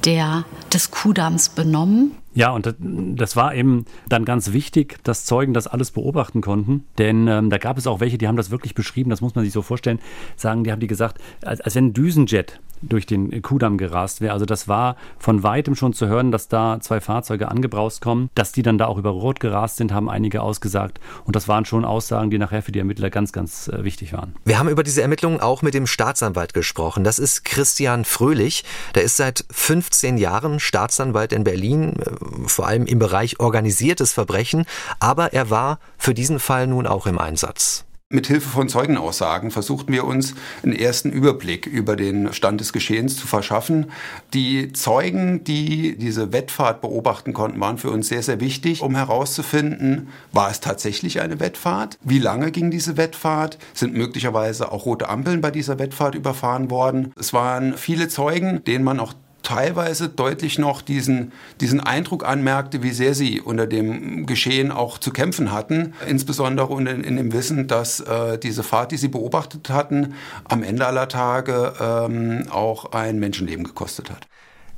[0.05, 2.13] der, des Kuhdamms benommen.
[2.35, 6.85] Ja, und das war eben dann ganz wichtig, dass Zeugen das alles beobachten konnten.
[6.99, 9.45] Denn ähm, da gab es auch welche, die haben das wirklich beschrieben, das muss man
[9.45, 10.01] sich so vorstellen,
[10.37, 14.33] sagen, die haben die gesagt, als, als wenn ein Düsenjet durch den Kudamm gerast wäre.
[14.33, 18.31] Also das war von weitem schon zu hören, dass da zwei Fahrzeuge angebraust kommen.
[18.35, 21.01] Dass die dann da auch über Rot gerast sind, haben einige ausgesagt.
[21.25, 24.35] Und das waren schon Aussagen, die nachher für die Ermittler ganz, ganz äh, wichtig waren.
[24.45, 27.05] Wir haben über diese Ermittlungen auch mit dem Staatsanwalt gesprochen.
[27.05, 28.65] Das ist Christian Fröhlich.
[28.95, 34.65] Der ist seit 15 Jahren Staatsanwalt in Berlin, äh, vor allem im Bereich organisiertes Verbrechen.
[35.01, 37.85] Aber er war für diesen Fall nun auch im Einsatz.
[38.15, 43.17] Mit Hilfe von Zeugenaussagen versuchten wir uns einen ersten Überblick über den Stand des Geschehens
[43.17, 43.91] zu verschaffen.
[44.35, 50.09] Die Zeugen, die diese Wettfahrt beobachten konnten, waren für uns sehr, sehr wichtig, um herauszufinden,
[50.31, 51.97] war es tatsächlich eine Wettfahrt?
[52.03, 53.57] Wie lange ging diese Wettfahrt?
[53.73, 57.15] Sind möglicherweise auch rote Ampeln bei dieser Wettfahrt überfahren worden?
[57.19, 62.91] Es waren viele Zeugen, denen man auch teilweise deutlich noch diesen, diesen Eindruck anmerkte, wie
[62.91, 68.01] sehr sie unter dem Geschehen auch zu kämpfen hatten, insbesondere in, in dem Wissen, dass
[68.01, 73.65] äh, diese Fahrt, die sie beobachtet hatten, am Ende aller Tage ähm, auch ein Menschenleben
[73.65, 74.27] gekostet hat.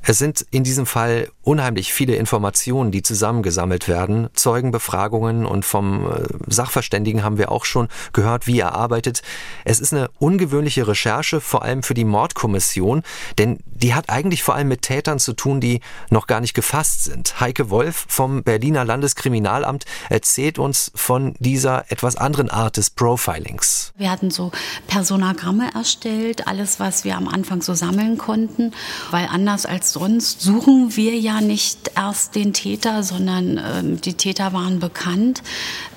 [0.07, 6.27] Es sind in diesem Fall unheimlich viele Informationen, die zusammengesammelt werden, Zeugenbefragungen und vom äh,
[6.47, 9.23] Sachverständigen haben wir auch schon gehört, wie er arbeitet.
[9.63, 13.01] Es ist eine ungewöhnliche Recherche, vor allem für die Mordkommission,
[13.39, 17.05] denn die hat eigentlich vor allem mit Tätern zu tun, die noch gar nicht gefasst
[17.05, 17.39] sind.
[17.39, 23.91] Heike Wolf vom Berliner Landeskriminalamt erzählt uns von dieser etwas anderen Art des Profilings.
[23.97, 24.51] Wir hatten so
[24.87, 28.71] Personagramme erstellt, alles, was wir am Anfang so sammeln konnten,
[29.11, 34.51] weil anders als sonst suchen wir ja nicht erst den Täter, sondern ähm, die Täter
[34.51, 35.41] waren bekannt.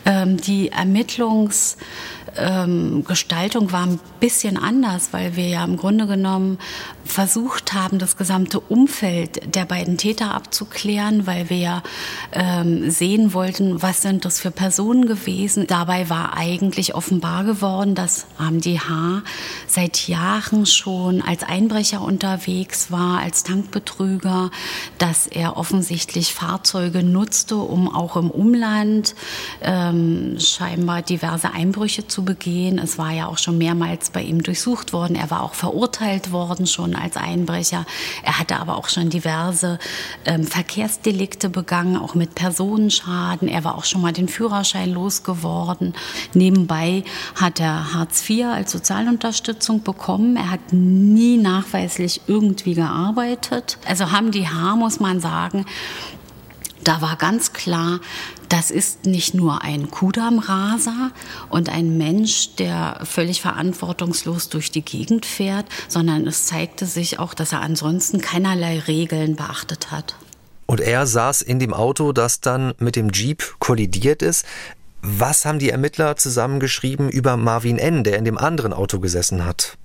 [0.05, 1.77] Ähm, die Ermittlungs
[2.37, 6.59] ähm, Gestaltung war ein bisschen anders, weil wir ja im Grunde genommen
[7.05, 11.83] versucht haben, das gesamte Umfeld der beiden Täter abzuklären, weil wir ja
[12.33, 15.67] ähm, sehen wollten, was sind das für Personen gewesen.
[15.67, 19.23] Dabei war eigentlich offenbar geworden, dass Amdi H.
[19.67, 24.51] seit Jahren schon als Einbrecher unterwegs war, als Tankbetrüger,
[24.99, 29.15] dass er offensichtlich Fahrzeuge nutzte, um auch im Umland
[29.63, 32.79] ähm, scheinbar diverse Einbrüche zu begehen.
[32.79, 35.17] Es war ja auch schon mehrmals bei ihm durchsucht worden.
[35.17, 37.87] Er war auch verurteilt worden schon als Einbrecher.
[38.23, 39.79] Er hatte aber auch schon diverse
[40.25, 43.49] ähm, Verkehrsdelikte begangen, auch mit Personenschaden.
[43.49, 45.95] Er war auch schon mal den Führerschein losgeworden.
[46.35, 47.05] Nebenbei
[47.35, 50.37] hat er Hartz IV als Sozialunterstützung bekommen.
[50.37, 53.79] Er hat nie nachweislich irgendwie gearbeitet.
[53.87, 55.65] Also haben die Haar, muss man sagen,
[56.85, 58.01] da war ganz klar,
[58.49, 61.11] das ist nicht nur ein Kudammraser
[61.51, 67.35] und ein Mensch, der völlig verantwortungslos durch die Gegend fährt, sondern es zeigte sich auch,
[67.35, 70.17] dass er ansonsten keinerlei Regeln beachtet hat.
[70.67, 74.45] Und er saß in dem Auto, das dann mit dem Jeep kollidiert ist.
[75.01, 79.79] Was haben die Ermittler zusammengeschrieben über Marvin N., der in dem anderen Auto gesessen hat?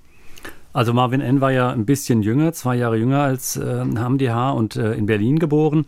[0.72, 1.40] Also Marvin N.
[1.40, 4.50] war ja ein bisschen jünger, zwei Jahre jünger als äh, Hamdi H.
[4.50, 5.86] und äh, in Berlin geboren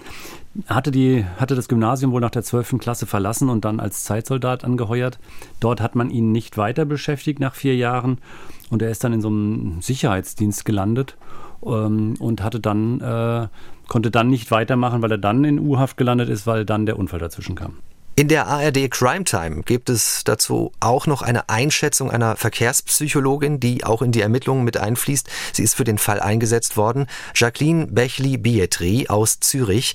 [0.67, 2.79] hatte, die, hatte das Gymnasium wohl nach der 12.
[2.79, 5.19] Klasse verlassen und dann als Zeitsoldat angeheuert.
[5.61, 8.19] Dort hat man ihn nicht weiter beschäftigt nach vier Jahren
[8.71, 11.17] und er ist dann in so einem Sicherheitsdienst gelandet
[11.65, 13.49] ähm, und hatte dann, äh,
[13.89, 17.21] konnte dann nicht weitermachen, weil er dann in U-Haft gelandet ist, weil dann der Unfall
[17.21, 17.75] dazwischen kam.
[18.19, 23.85] In der ARD Crime Time gibt es dazu auch noch eine Einschätzung einer Verkehrspsychologin, die
[23.85, 25.29] auch in die Ermittlungen mit einfließt.
[25.53, 27.09] Sie ist für den Fall eingesetzt worden.
[27.35, 29.95] Jacqueline Bechli-Bietri aus Zürich.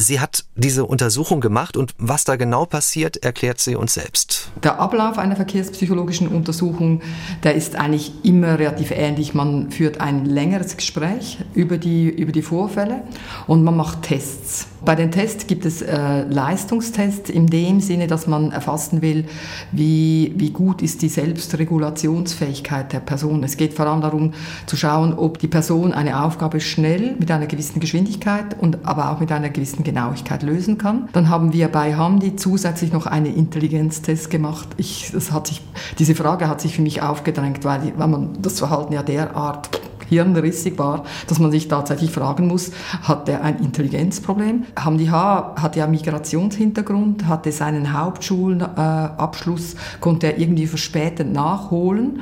[0.00, 4.50] Sie hat diese Untersuchung gemacht und was da genau passiert, erklärt sie uns selbst.
[4.64, 7.02] Der Ablauf einer verkehrspsychologischen Untersuchung,
[7.44, 9.34] der ist eigentlich immer relativ ähnlich.
[9.34, 13.02] Man führt ein längeres Gespräch über die, über die Vorfälle
[13.46, 14.68] und man macht Tests.
[14.82, 19.26] Bei den Tests gibt es äh, Leistungstests in dem Sinne, dass man erfassen will,
[19.72, 23.44] wie, wie gut ist die Selbstregulationsfähigkeit der Person.
[23.44, 24.32] Es geht vor allem darum
[24.64, 29.20] zu schauen, ob die Person eine Aufgabe schnell mit einer gewissen Geschwindigkeit und aber auch
[29.20, 31.08] mit einer gewissen Genauigkeit lösen kann.
[31.12, 34.68] Dann haben wir bei Hamdi zusätzlich noch einen Intelligenztest gemacht.
[34.76, 35.62] Ich, das hat sich,
[35.98, 39.68] diese Frage hat sich für mich aufgedrängt, weil, weil man das Verhalten ja derart
[40.08, 42.72] hirnrissig war, dass man sich tatsächlich fragen muss,
[43.02, 44.64] hat er ein Intelligenzproblem?
[44.76, 45.54] Hamdi H.
[45.56, 52.20] hat ja Migrationshintergrund, hatte seinen Hauptschulabschluss, konnte er irgendwie verspätet nachholen.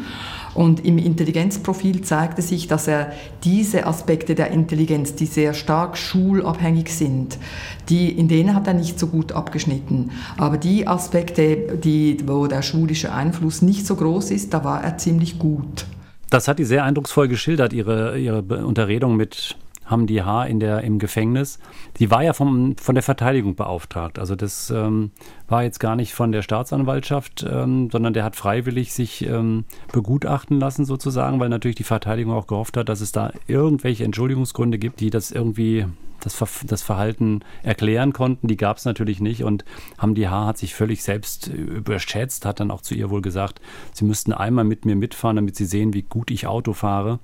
[0.58, 3.12] Und im Intelligenzprofil zeigte sich, dass er
[3.44, 7.38] diese Aspekte der Intelligenz, die sehr stark schulabhängig sind,
[7.88, 10.10] die, in denen hat er nicht so gut abgeschnitten.
[10.36, 14.98] Aber die Aspekte, die, wo der schulische Einfluss nicht so groß ist, da war er
[14.98, 15.86] ziemlich gut.
[16.28, 19.54] Das hat die sehr eindrucksvoll geschildert, ihre, ihre Unterredung mit
[19.88, 20.44] Hamdi H.
[20.44, 21.58] in der, im Gefängnis.
[21.98, 24.18] Die war ja vom, von der Verteidigung beauftragt.
[24.18, 25.10] Also das ähm,
[25.48, 30.60] war jetzt gar nicht von der Staatsanwaltschaft, ähm, sondern der hat freiwillig sich ähm, begutachten
[30.60, 35.00] lassen sozusagen, weil natürlich die Verteidigung auch gehofft hat, dass es da irgendwelche Entschuldigungsgründe gibt,
[35.00, 35.86] die das irgendwie
[36.20, 38.48] das, Ver das Verhalten erklären konnten.
[38.48, 39.64] Die gab es natürlich nicht und
[39.98, 40.46] Hamdi H.
[40.46, 43.60] hat sich völlig selbst überschätzt, hat dann auch zu ihr wohl gesagt,
[43.92, 47.18] sie müssten einmal mit mir mitfahren, damit sie sehen, wie gut ich Auto fahre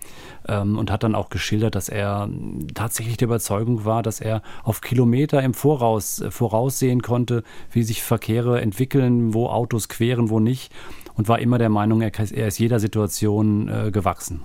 [0.48, 2.28] ähm, und hat dann auch geschildert, dass er
[2.74, 8.02] tatsächlich der Überzeugung war, dass er auf Kilometer im Voraus äh, voraussehen konnte, wie sich
[8.02, 10.72] Verkehre entwickeln, wo Autos queren, wo nicht
[11.16, 14.42] und war immer der Meinung, er, er ist jeder Situation äh, gewachsen.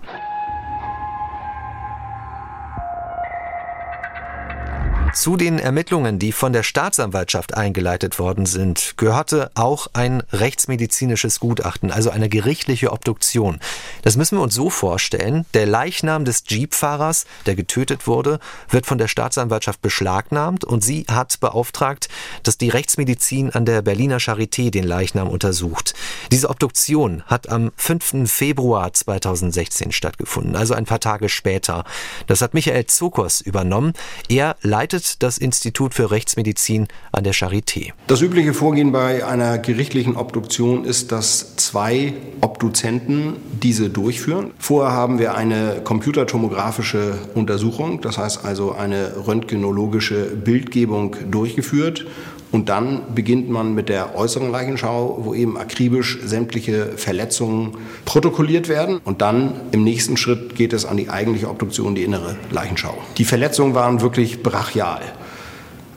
[5.13, 11.91] Zu den Ermittlungen, die von der Staatsanwaltschaft eingeleitet worden sind, gehörte auch ein rechtsmedizinisches Gutachten,
[11.91, 13.59] also eine gerichtliche Obduktion.
[14.03, 15.45] Das müssen wir uns so vorstellen.
[15.53, 21.39] Der Leichnam des Jeepfahrers, der getötet wurde, wird von der Staatsanwaltschaft beschlagnahmt und sie hat
[21.39, 22.07] beauftragt,
[22.43, 25.93] dass die Rechtsmedizin an der Berliner Charité den Leichnam untersucht.
[26.31, 28.31] Diese Obduktion hat am 5.
[28.31, 31.83] Februar 2016 stattgefunden, also ein paar Tage später.
[32.27, 33.93] Das hat Michael Zokos übernommen.
[34.27, 37.91] Er leitet leitet das Institut für Rechtsmedizin an der Charité.
[38.07, 44.51] Das übliche Vorgehen bei einer gerichtlichen Obduktion ist, dass zwei Obduzenten diese durchführen.
[44.59, 52.05] Vorher haben wir eine computertomografische Untersuchung, das heißt also eine röntgenologische Bildgebung durchgeführt
[52.51, 58.99] und dann beginnt man mit der äußeren Leichenschau, wo eben akribisch sämtliche Verletzungen protokolliert werden.
[59.03, 62.97] Und dann im nächsten Schritt geht es an die eigentliche Obduktion, die innere Leichenschau.
[63.17, 65.01] Die Verletzungen waren wirklich brachial.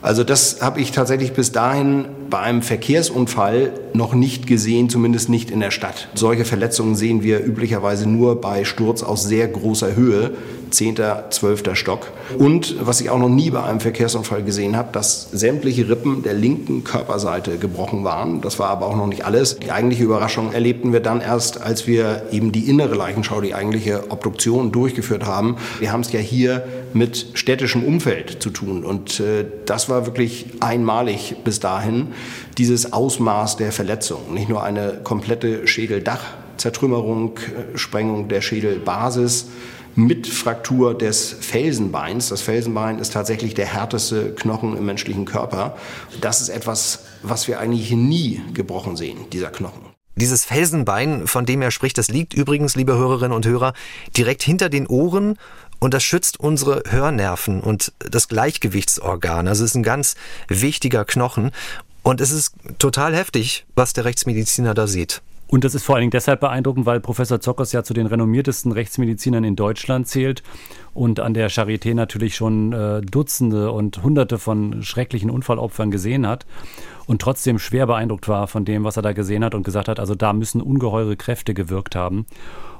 [0.03, 5.51] Also das habe ich tatsächlich bis dahin bei einem Verkehrsunfall noch nicht gesehen, zumindest nicht
[5.51, 6.09] in der Stadt.
[6.15, 10.33] Solche Verletzungen sehen wir üblicherweise nur bei Sturz aus sehr großer Höhe,
[10.73, 10.97] 10.,
[11.31, 11.63] 12.
[11.75, 12.09] Stock.
[12.39, 16.35] Und was ich auch noch nie bei einem Verkehrsunfall gesehen habe, dass sämtliche Rippen der
[16.35, 18.41] linken Körperseite gebrochen waren.
[18.41, 19.59] Das war aber auch noch nicht alles.
[19.59, 24.11] Die eigentliche Überraschung erlebten wir dann erst, als wir eben die innere Leichenschau, die eigentliche
[24.11, 25.57] Obduktion durchgeführt haben.
[25.79, 28.85] Wir haben es ja hier mit städtischem Umfeld zu tun.
[28.85, 32.09] Und äh, das war wirklich einmalig bis dahin,
[32.59, 34.35] dieses Ausmaß der Verletzung.
[34.35, 39.49] Nicht nur eine komplette Schädeldachzertrümmerung, äh, Sprengung der Schädelbasis,
[39.95, 42.29] mit Fraktur des Felsenbeins.
[42.29, 45.77] Das Felsenbein ist tatsächlich der härteste Knochen im menschlichen Körper.
[46.21, 49.83] Das ist etwas, was wir eigentlich nie gebrochen sehen, dieser Knochen.
[50.15, 53.73] Dieses Felsenbein, von dem er spricht, das liegt übrigens, liebe Hörerinnen und Hörer,
[54.17, 55.39] direkt hinter den Ohren
[55.79, 59.49] und das schützt unsere Hörnerven und das Gleichgewichtsorgan.
[59.49, 60.15] Also es ist ein ganz
[60.49, 61.51] wichtiger Knochen
[62.03, 65.23] und es ist total heftig, was der Rechtsmediziner da sieht.
[65.53, 68.73] Und das ist vor allen Dingen deshalb beeindruckend, weil Professor Zockers ja zu den renommiertesten
[68.73, 70.43] Rechtsmedizinern in Deutschland zählt
[70.95, 76.47] und an der Charité natürlich schon äh, Dutzende und Hunderte von schrecklichen Unfallopfern gesehen hat
[77.05, 80.01] und trotzdem schwer beeindruckt war von dem, was er da gesehen hat und gesagt hat,
[80.01, 82.25] also da müssen ungeheure Kräfte gewirkt haben.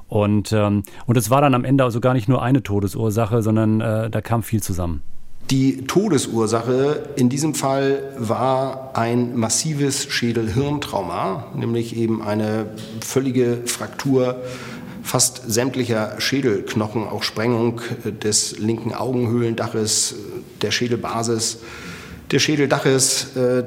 [0.07, 3.81] Und, ähm, und es war dann am Ende also gar nicht nur eine Todesursache, sondern
[3.81, 5.03] äh, da kam viel zusammen.
[5.49, 12.67] Die Todesursache in diesem Fall war ein massives Schädel-Hirntrauma, nämlich eben eine
[13.01, 14.41] völlige Fraktur
[15.03, 17.81] fast sämtlicher Schädelknochen, auch Sprengung
[18.23, 20.15] des linken Augenhöhlendaches,
[20.61, 21.59] der Schädelbasis,
[22.31, 23.63] des Schädeldaches, äh,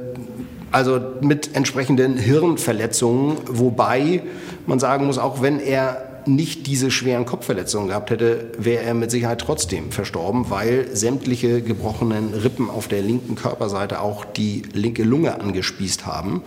[0.73, 4.23] also mit entsprechenden Hirnverletzungen, wobei
[4.67, 9.11] man sagen muss, auch wenn er nicht diese schweren Kopfverletzungen gehabt hätte, wäre er mit
[9.11, 15.41] Sicherheit trotzdem verstorben, weil sämtliche gebrochenen Rippen auf der linken Körperseite auch die linke Lunge
[15.41, 16.43] angespießt haben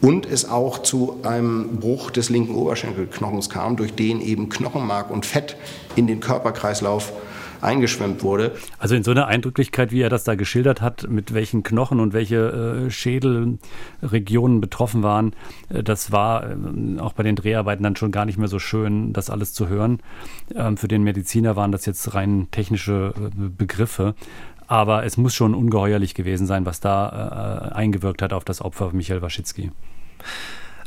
[0.00, 5.26] und es auch zu einem Bruch des linken Oberschenkelknochens kam, durch den eben Knochenmark und
[5.26, 5.56] Fett
[5.96, 7.12] in den Körperkreislauf
[7.60, 8.52] eingeschwemmt wurde.
[8.78, 12.12] Also in so einer Eindrücklichkeit, wie er das da geschildert hat, mit welchen Knochen und
[12.12, 15.34] welche äh, Schädelregionen betroffen waren,
[15.68, 19.12] äh, das war äh, auch bei den Dreharbeiten dann schon gar nicht mehr so schön,
[19.12, 20.00] das alles zu hören.
[20.54, 24.14] Ähm, für den Mediziner waren das jetzt rein technische äh, Begriffe.
[24.66, 29.22] Aber es muss schon ungeheuerlich gewesen sein, was da eingewirkt hat auf das Opfer Michael
[29.22, 29.70] Waschitzki.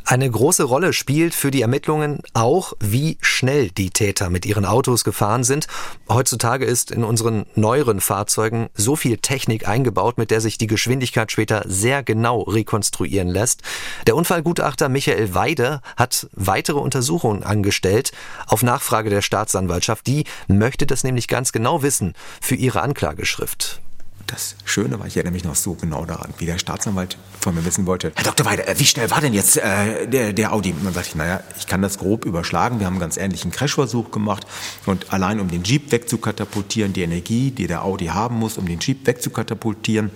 [0.04, 5.04] Eine große Rolle spielt für die Ermittlungen auch, wie schnell die Täter mit ihren Autos
[5.04, 5.66] gefahren sind.
[6.08, 11.30] Heutzutage ist in unseren neueren Fahrzeugen so viel Technik eingebaut, mit der sich die Geschwindigkeit
[11.30, 13.62] später sehr genau rekonstruieren lässt.
[14.06, 18.12] Der Unfallgutachter Michael Weide hat weitere Untersuchungen angestellt
[18.46, 20.06] auf Nachfrage der Staatsanwaltschaft.
[20.06, 23.81] Die möchte das nämlich ganz genau wissen für ihre Anklageschrift.
[24.26, 27.64] Das Schöne war, ich erinnere mich noch so genau daran, wie der Staatsanwalt von mir
[27.64, 28.46] wissen wollte, Herr Dr.
[28.46, 30.70] Weide, äh, wie schnell war denn jetzt äh, der, der Audi?
[30.72, 32.78] Und dann sagte ich, naja, ich kann das grob überschlagen.
[32.78, 34.46] Wir haben einen ganz ähnlichen Crashversuch gemacht
[34.86, 38.78] und allein um den Jeep wegzukatapultieren, die Energie, die der Audi haben muss, um den
[38.80, 40.10] Jeep wegzukatapultieren,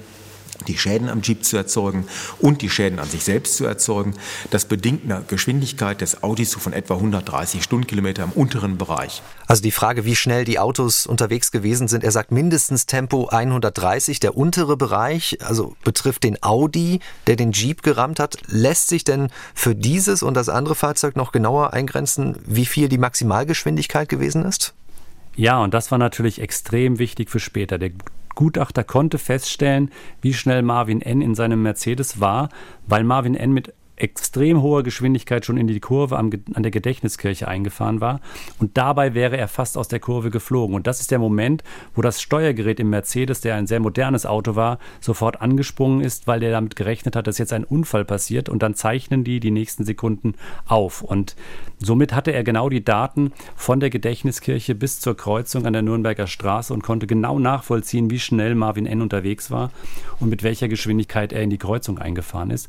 [0.67, 2.07] die Schäden am Jeep zu erzeugen
[2.39, 4.15] und die Schäden an sich selbst zu erzeugen.
[4.51, 9.23] Das bedingt eine Geschwindigkeit des Audis von etwa 130 Stundenkilometer im unteren Bereich.
[9.47, 14.21] Also die Frage, wie schnell die Autos unterwegs gewesen sind, er sagt mindestens Tempo 130.
[14.21, 18.39] Der untere Bereich, also betrifft den Audi, der den Jeep gerammt hat.
[18.49, 22.99] Lässt sich denn für dieses und das andere Fahrzeug noch genauer eingrenzen, wie viel die
[22.99, 24.75] Maximalgeschwindigkeit gewesen ist?
[25.37, 27.79] Ja, und das war natürlich extrem wichtig für später.
[27.79, 27.91] Der
[28.37, 31.21] Gutachter konnte feststellen, wie schnell Marvin N.
[31.21, 32.51] in seinem Mercedes war,
[32.87, 33.51] weil Marvin N.
[33.51, 38.21] mit extrem hoher Geschwindigkeit schon in die Kurve am, an der Gedächtniskirche eingefahren war.
[38.59, 40.75] Und dabei wäre er fast aus der Kurve geflogen.
[40.75, 44.55] Und das ist der Moment, wo das Steuergerät im Mercedes, der ein sehr modernes Auto
[44.55, 48.49] war, sofort angesprungen ist, weil der damit gerechnet hat, dass jetzt ein Unfall passiert.
[48.49, 50.35] Und dann zeichnen die die nächsten Sekunden
[50.67, 51.03] auf.
[51.03, 51.37] Und
[51.79, 56.27] somit hatte er genau die Daten von der Gedächtniskirche bis zur Kreuzung an der Nürnberger
[56.27, 59.03] Straße und konnte genau nachvollziehen, wie schnell Marvin N.
[59.03, 59.71] unterwegs war
[60.21, 62.69] und mit welcher Geschwindigkeit er in die Kreuzung eingefahren ist.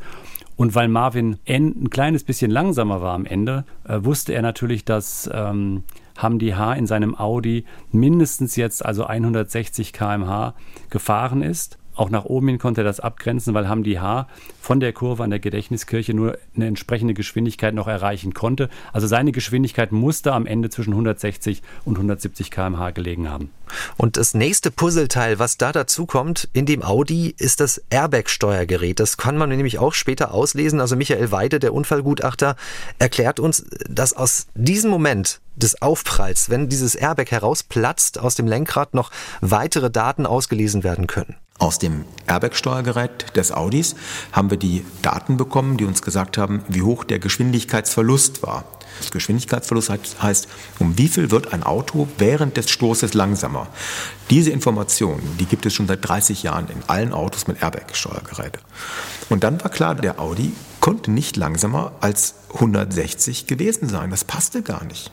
[0.57, 5.29] Und weil Marvin ein kleines bisschen langsamer war am Ende, äh, wusste er natürlich, dass
[5.31, 5.83] ähm,
[6.17, 6.73] Hamdi H.
[6.73, 10.55] in seinem Audi mindestens jetzt also 160 km/h
[10.89, 14.27] gefahren ist auch nach oben hin konnte er das abgrenzen, weil Hamdi H.
[14.61, 18.69] von der Kurve an der Gedächtniskirche nur eine entsprechende Geschwindigkeit noch erreichen konnte.
[18.93, 23.51] Also seine Geschwindigkeit musste am Ende zwischen 160 und 170 km/h gelegen haben.
[23.97, 28.99] Und das nächste Puzzleteil, was da dazu kommt, in dem Audi, ist das Airbag-Steuergerät.
[28.99, 30.79] Das kann man nämlich auch später auslesen.
[30.79, 32.55] Also Michael Weide, der Unfallgutachter,
[32.99, 38.93] erklärt uns, dass aus diesem Moment des Aufpralls, wenn dieses Airbag herausplatzt aus dem Lenkrad,
[38.93, 41.35] noch weitere Daten ausgelesen werden können.
[41.59, 43.95] Aus dem Airbag-Steuergerät des Audis
[44.31, 48.65] haben wir die Daten bekommen, die uns gesagt haben, wie hoch der Geschwindigkeitsverlust war.
[48.99, 49.91] Das Geschwindigkeitsverlust
[50.21, 50.47] heißt,
[50.79, 53.67] um wie viel wird ein Auto während des Stoßes langsamer.
[54.29, 58.59] Diese Informationen, die gibt es schon seit 30 Jahren in allen Autos mit Airbag-Steuergerät.
[59.29, 64.11] Und dann war klar, der Audi konnte nicht langsamer als 160 gewesen sein.
[64.11, 65.11] Das passte gar nicht.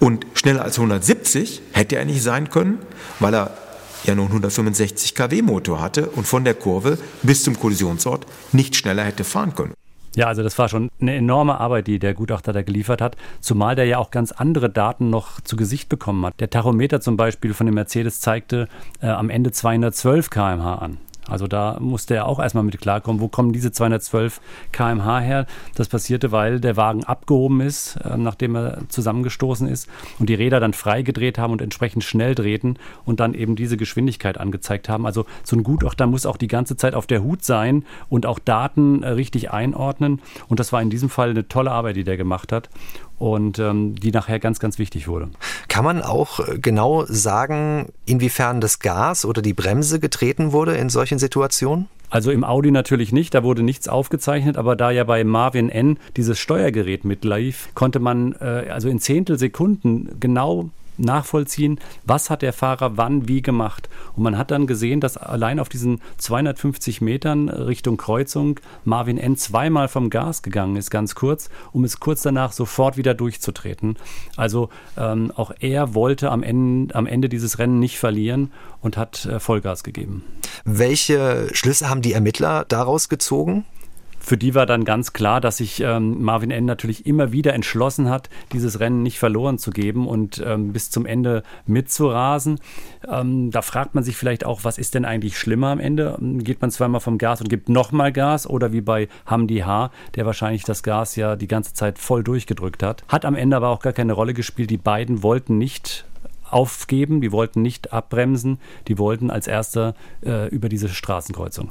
[0.00, 2.78] Und schneller als 170 hätte er nicht sein können,
[3.20, 3.56] weil er
[4.04, 9.04] ja nur 165 kW Motor hatte und von der Kurve bis zum Kollisionsort nicht schneller
[9.04, 9.74] hätte fahren können.
[10.16, 13.76] Ja, also das war schon eine enorme Arbeit, die der Gutachter da geliefert hat, zumal
[13.76, 16.40] der ja auch ganz andere Daten noch zu Gesicht bekommen hat.
[16.40, 18.66] Der Tachometer zum Beispiel von dem Mercedes zeigte
[19.02, 20.96] äh, am Ende 212 km/h an.
[21.28, 24.40] Also da musste er auch erstmal mit klarkommen, wo kommen diese 212
[24.72, 25.46] km/h her.
[25.74, 30.60] Das passierte, weil der Wagen abgehoben ist, äh, nachdem er zusammengestoßen ist und die Räder
[30.60, 35.06] dann freigedreht haben und entsprechend schnell drehten und dann eben diese Geschwindigkeit angezeigt haben.
[35.06, 38.38] Also so ein Gutachter muss auch die ganze Zeit auf der Hut sein und auch
[38.38, 40.20] Daten äh, richtig einordnen.
[40.48, 42.68] Und das war in diesem Fall eine tolle Arbeit, die der gemacht hat
[43.18, 45.28] und ähm, die nachher ganz, ganz wichtig wurde.
[45.68, 50.88] Kann man auch äh, genau sagen, inwiefern das Gas oder die Bremse getreten wurde in
[50.88, 51.88] solchen Situationen?
[52.08, 55.98] Also im Audi natürlich nicht, da wurde nichts aufgezeichnet, aber da ja bei Marvin N
[56.16, 62.96] dieses Steuergerät mitlief, konnte man äh, also in Zehntelsekunden genau nachvollziehen, was hat der Fahrer
[62.96, 63.88] wann wie gemacht.
[64.14, 69.36] Und man hat dann gesehen, dass allein auf diesen 250 Metern Richtung Kreuzung Marvin N.
[69.36, 73.96] zweimal vom Gas gegangen ist, ganz kurz, um es kurz danach sofort wieder durchzutreten.
[74.36, 79.26] Also ähm, auch er wollte am Ende, am Ende dieses Rennen nicht verlieren und hat
[79.26, 80.24] äh, Vollgas gegeben.
[80.64, 83.64] Welche Schlüsse haben die Ermittler daraus gezogen?
[84.26, 86.64] Für die war dann ganz klar, dass sich ähm, Marvin N.
[86.64, 91.06] natürlich immer wieder entschlossen hat, dieses Rennen nicht verloren zu geben und ähm, bis zum
[91.06, 92.58] Ende mitzurasen.
[93.08, 96.18] Ähm, da fragt man sich vielleicht auch, was ist denn eigentlich schlimmer am Ende?
[96.38, 100.26] Geht man zweimal vom Gas und gibt nochmal Gas oder wie bei Hamdi H., der
[100.26, 103.04] wahrscheinlich das Gas ja die ganze Zeit voll durchgedrückt hat.
[103.06, 104.70] Hat am Ende aber auch gar keine Rolle gespielt.
[104.70, 106.04] Die beiden wollten nicht
[106.50, 108.58] aufgeben, die wollten nicht abbremsen,
[108.88, 111.70] die wollten als Erster äh, über diese Straßenkreuzung.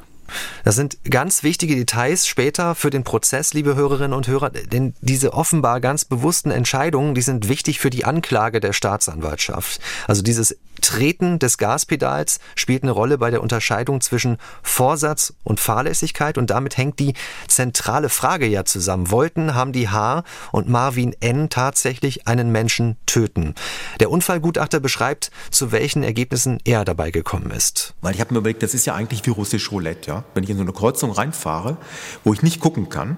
[0.64, 5.34] Das sind ganz wichtige Details später für den Prozess, liebe Hörerinnen und Hörer, denn diese
[5.34, 9.80] offenbar ganz bewussten Entscheidungen, die sind wichtig für die Anklage der Staatsanwaltschaft.
[10.08, 16.38] Also dieses Treten des Gaspedals spielt eine Rolle bei der Unterscheidung zwischen Vorsatz und Fahrlässigkeit
[16.38, 17.14] und damit hängt die
[17.48, 19.12] zentrale Frage ja zusammen.
[19.12, 23.56] Wollten haben die H und Marvin N tatsächlich einen Menschen töten?
[24.00, 27.94] Der Unfallgutachter beschreibt, zu welchen Ergebnissen er dabei gekommen ist.
[28.02, 30.24] Weil ich habe mir überlegt, das ist ja eigentlich wie russisch Roulette, ja?
[30.34, 31.78] Wenn ich in so eine Kreuzung reinfahre,
[32.24, 33.18] wo ich nicht gucken kann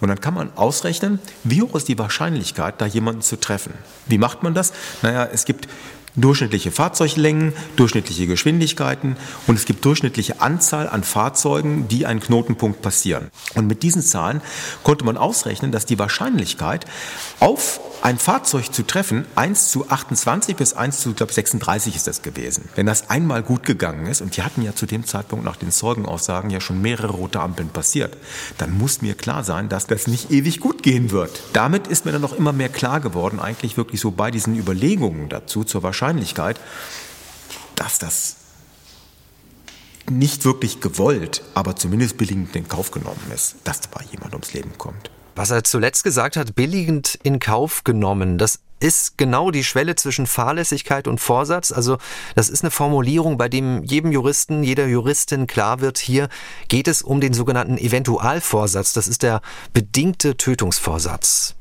[0.00, 3.74] und dann kann man ausrechnen, wie hoch ist die Wahrscheinlichkeit, da jemanden zu treffen.
[4.06, 4.72] Wie macht man das?
[5.02, 5.68] Naja, es gibt
[6.16, 13.30] durchschnittliche Fahrzeuglängen, durchschnittliche Geschwindigkeiten und es gibt durchschnittliche Anzahl an Fahrzeugen, die einen Knotenpunkt passieren.
[13.54, 14.40] Und mit diesen Zahlen
[14.82, 16.86] konnte man ausrechnen, dass die Wahrscheinlichkeit
[17.40, 22.22] auf ein Fahrzeug zu treffen 1 zu 28 bis 1 zu glaube 36 ist das
[22.22, 22.68] gewesen.
[22.74, 25.72] Wenn das einmal gut gegangen ist und die hatten ja zu dem Zeitpunkt nach den
[25.72, 28.16] Zeugenaussagen ja schon mehrere rote Ampeln passiert,
[28.58, 31.42] dann muss mir klar sein, dass das nicht ewig gut gehen wird.
[31.52, 35.28] Damit ist mir dann noch immer mehr klar geworden, eigentlich wirklich so bei diesen Überlegungen
[35.28, 36.60] dazu zur Wahrscheinlichkeit,
[37.74, 38.36] dass das
[40.08, 44.78] nicht wirklich gewollt, aber zumindest billigend in Kauf genommen ist, dass dabei jemand ums Leben
[44.78, 45.10] kommt.
[45.36, 50.26] Was er zuletzt gesagt hat, billigend in Kauf genommen, das ist genau die Schwelle zwischen
[50.26, 51.72] Fahrlässigkeit und Vorsatz.
[51.72, 51.98] Also
[52.34, 56.30] das ist eine Formulierung, bei dem jedem Juristen, jeder Juristin klar wird, hier
[56.68, 58.94] geht es um den sogenannten Eventualvorsatz.
[58.94, 59.42] Das ist der
[59.74, 61.54] bedingte Tötungsvorsatz.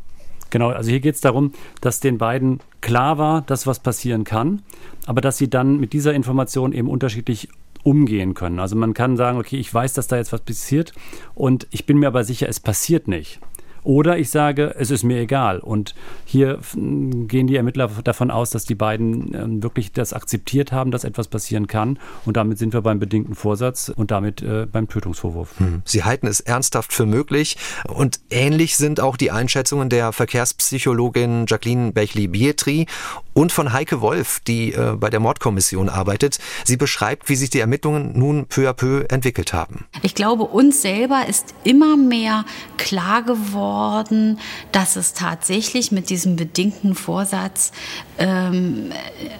[0.51, 1.51] Genau, also hier geht es darum,
[1.81, 4.61] dass den beiden klar war, dass was passieren kann,
[5.05, 7.49] aber dass sie dann mit dieser Information eben unterschiedlich
[7.83, 8.59] umgehen können.
[8.59, 10.93] Also man kann sagen, okay, ich weiß, dass da jetzt was passiert
[11.33, 13.41] und ich bin mir aber sicher, es passiert nicht.
[13.85, 15.59] Oder ich sage, es ist mir egal.
[15.59, 15.93] Und
[16.25, 21.03] hier gehen die Ermittler davon aus, dass die beiden ähm, wirklich das akzeptiert haben, dass
[21.03, 21.99] etwas passieren kann.
[22.25, 25.59] Und damit sind wir beim bedingten Vorsatz und damit äh, beim Tötungsvorwurf.
[25.59, 25.83] Hm.
[25.85, 27.57] Sie halten es ernsthaft für möglich.
[27.87, 32.87] Und ähnlich sind auch die Einschätzungen der Verkehrspsychologin Jacqueline Bechli-Bietri
[33.35, 36.39] und von Heike Wolf, die äh, bei der Mordkommission arbeitet.
[36.63, 39.85] Sie beschreibt, wie sich die Ermittlungen nun peu à peu entwickelt haben.
[40.01, 42.45] Ich glaube, uns selber ist immer mehr
[42.77, 44.39] klar geworden, worden,
[44.71, 47.71] dass es tatsächlich mit diesem bedingten Vorsatz
[48.17, 48.91] ähm,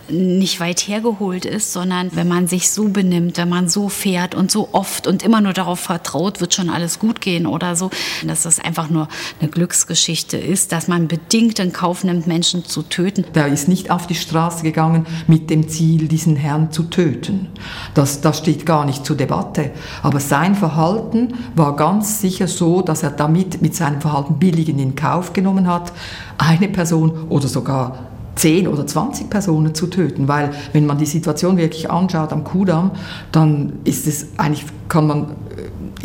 [0.10, 4.52] nicht weit hergeholt ist, sondern wenn man sich so benimmt, wenn man so fährt und
[4.52, 7.90] so oft und immer nur darauf vertraut, wird schon alles gut gehen oder so,
[8.26, 9.08] dass das einfach nur
[9.40, 13.26] eine Glücksgeschichte ist, dass man bedingt in Kauf nimmt, Menschen zu töten.
[13.34, 17.48] Der ist nicht auf die Straße gegangen mit dem Ziel, diesen Herrn zu töten.
[17.94, 19.72] Das, das steht gar nicht zur Debatte.
[20.04, 24.96] Aber sein Verhalten war ganz sicher so, dass er damit mit seinem Verhalten billigend in
[24.96, 25.92] Kauf genommen hat,
[26.38, 27.98] eine Person oder sogar
[28.36, 32.92] 10 oder 20 Personen zu töten, weil wenn man die Situation wirklich anschaut am Kudamm,
[33.32, 35.28] dann ist es eigentlich, kann man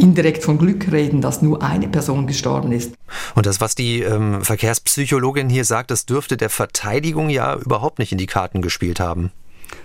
[0.01, 2.95] indirekt von Glück reden, dass nur eine Person gestorben ist.
[3.35, 8.13] Und das, was die ähm, Verkehrspsychologin hier sagt, das dürfte der Verteidigung ja überhaupt nicht
[8.13, 9.31] in die Karten gespielt haben.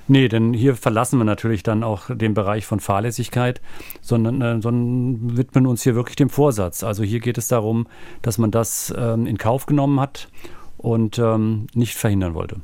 [0.07, 3.61] Nee, denn hier verlassen wir natürlich dann auch den Bereich von Fahrlässigkeit,
[4.01, 6.84] sondern, äh, sondern widmen uns hier wirklich dem Vorsatz.
[6.84, 7.88] Also hier geht es darum,
[8.22, 10.28] dass man das ähm, in Kauf genommen hat
[10.78, 12.57] und ähm, nicht verhindern wollte.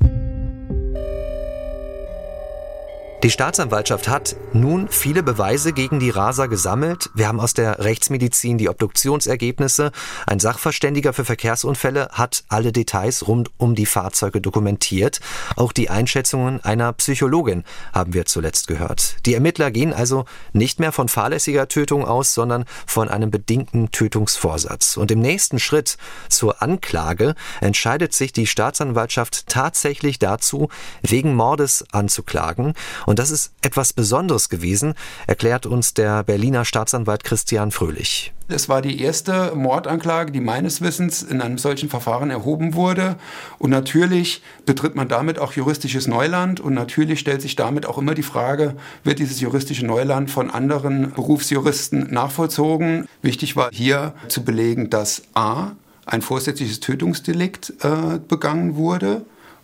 [3.23, 7.11] Die Staatsanwaltschaft hat nun viele Beweise gegen die Raser gesammelt.
[7.13, 9.91] Wir haben aus der Rechtsmedizin die Obduktionsergebnisse.
[10.25, 15.19] Ein Sachverständiger für Verkehrsunfälle hat alle Details rund um die Fahrzeuge dokumentiert.
[15.55, 17.63] Auch die Einschätzungen einer Psychologin
[17.93, 19.17] haben wir zuletzt gehört.
[19.27, 24.97] Die Ermittler gehen also nicht mehr von fahrlässiger Tötung aus, sondern von einem bedingten Tötungsvorsatz.
[24.97, 25.97] Und im nächsten Schritt
[26.27, 30.69] zur Anklage entscheidet sich die Staatsanwaltschaft tatsächlich dazu,
[31.03, 32.73] wegen Mordes anzuklagen.
[33.19, 34.93] Das ist etwas Besonderes gewesen,
[35.27, 38.33] erklärt uns der Berliner Staatsanwalt Christian Fröhlich.
[38.47, 43.15] Es war die erste Mordanklage, die meines Wissens in einem solchen Verfahren erhoben wurde.
[43.59, 46.59] Und natürlich betritt man damit auch juristisches Neuland.
[46.59, 51.11] Und natürlich stellt sich damit auch immer die Frage, wird dieses juristische Neuland von anderen
[51.11, 53.07] Berufsjuristen nachvollzogen?
[53.21, 55.71] Wichtig war hier zu belegen, dass A,
[56.05, 59.23] ein vorsätzliches Tötungsdelikt äh, begangen wurde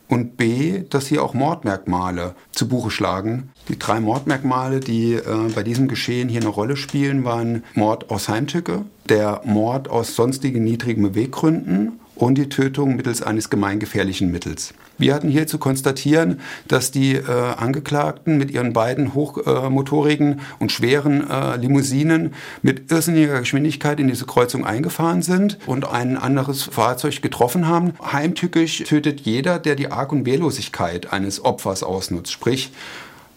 [0.10, 3.49] und B, dass hier auch Mordmerkmale zu Buche schlagen.
[3.68, 8.30] Die drei Mordmerkmale, die äh, bei diesem Geschehen hier eine Rolle spielen, waren Mord aus
[8.30, 14.74] Heimtücke, der Mord aus sonstigen niedrigen Beweggründen und die Tötung mittels eines gemeingefährlichen Mittels.
[14.97, 20.72] Wir hatten hier zu konstatieren, dass die äh, Angeklagten mit ihren beiden hochmotorigen äh, und
[20.72, 27.22] schweren äh, Limousinen mit irrsinniger Geschwindigkeit in diese Kreuzung eingefahren sind und ein anderes Fahrzeug
[27.22, 27.93] getroffen haben.
[28.11, 32.32] Heimtückisch tötet jeder, der die Arg- und Wehrlosigkeit eines Opfers ausnutzt.
[32.32, 32.72] Sprich,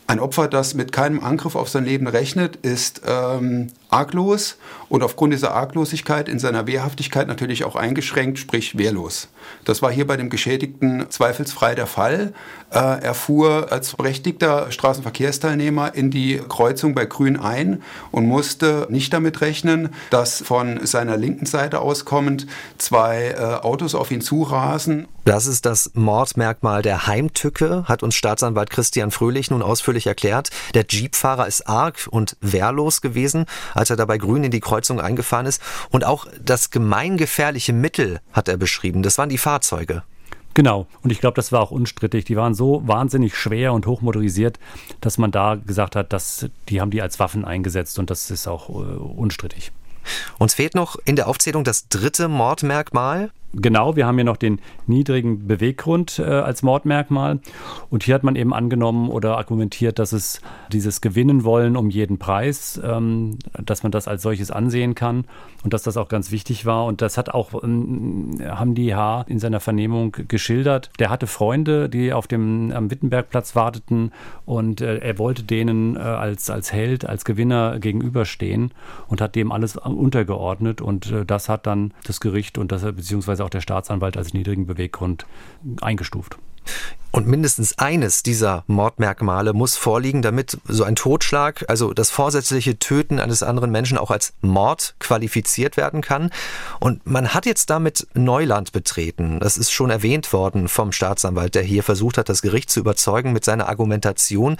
[0.06, 4.56] ein Opfer, das mit keinem Angriff auf sein Leben rechnet, ist ähm, arglos
[4.88, 9.28] und aufgrund dieser Arglosigkeit in seiner Wehrhaftigkeit natürlich auch eingeschränkt, sprich wehrlos.
[9.64, 12.32] Das war hier bei dem Geschädigten zweifelsfrei der Fall.
[12.70, 19.12] Äh, er fuhr als berechtigter Straßenverkehrsteilnehmer in die Kreuzung bei Grün ein und musste nicht
[19.12, 22.46] damit rechnen, dass von seiner linken Seite auskommend
[22.78, 25.08] zwei äh, Autos auf ihn zurasen.
[25.24, 30.50] Das ist das Mordmerkmal der Heimtücke, hat uns Staatsanwalt Christian Fröhlich nun ausführlich erklärt.
[30.74, 33.44] Der Jeepfahrer ist arg und wehrlos gewesen
[33.80, 35.60] als er dabei grün in die Kreuzung eingefahren ist.
[35.90, 39.02] Und auch das gemeingefährliche Mittel hat er beschrieben.
[39.02, 40.02] Das waren die Fahrzeuge.
[40.54, 40.86] Genau.
[41.02, 42.24] Und ich glaube, das war auch unstrittig.
[42.26, 44.58] Die waren so wahnsinnig schwer und hochmotorisiert,
[45.00, 48.46] dass man da gesagt hat, dass die haben die als Waffen eingesetzt und das ist
[48.46, 49.72] auch äh, unstrittig.
[50.38, 53.30] Uns fehlt noch in der Aufzählung das dritte Mordmerkmal.
[53.52, 57.40] Genau, wir haben hier noch den niedrigen Beweggrund äh, als Mordmerkmal.
[57.88, 60.40] Und hier hat man eben angenommen oder argumentiert, dass es
[60.70, 65.24] dieses Gewinnen wollen um jeden Preis, ähm, dass man das als solches ansehen kann
[65.64, 66.84] und dass das auch ganz wichtig war.
[66.84, 69.24] Und das hat auch ähm, Hamdi H.
[69.26, 70.90] in seiner Vernehmung geschildert.
[71.00, 74.12] Der hatte Freunde, die auf dem am Wittenbergplatz warteten
[74.46, 78.70] und äh, er wollte denen äh, als, als Held, als Gewinner gegenüberstehen
[79.08, 80.80] und hat dem alles untergeordnet.
[80.80, 84.34] Und äh, das hat dann das Gericht und das beziehungsweise beziehungsweise auch der Staatsanwalt als
[84.34, 85.26] niedrigen Beweggrund
[85.80, 86.36] eingestuft.
[87.10, 93.18] Und mindestens eines dieser Mordmerkmale muss vorliegen, damit so ein Totschlag, also das vorsätzliche Töten
[93.18, 96.30] eines anderen Menschen auch als Mord qualifiziert werden kann.
[96.78, 99.40] Und man hat jetzt damit Neuland betreten.
[99.40, 103.32] Das ist schon erwähnt worden vom Staatsanwalt, der hier versucht hat, das Gericht zu überzeugen
[103.32, 104.56] mit seiner Argumentation.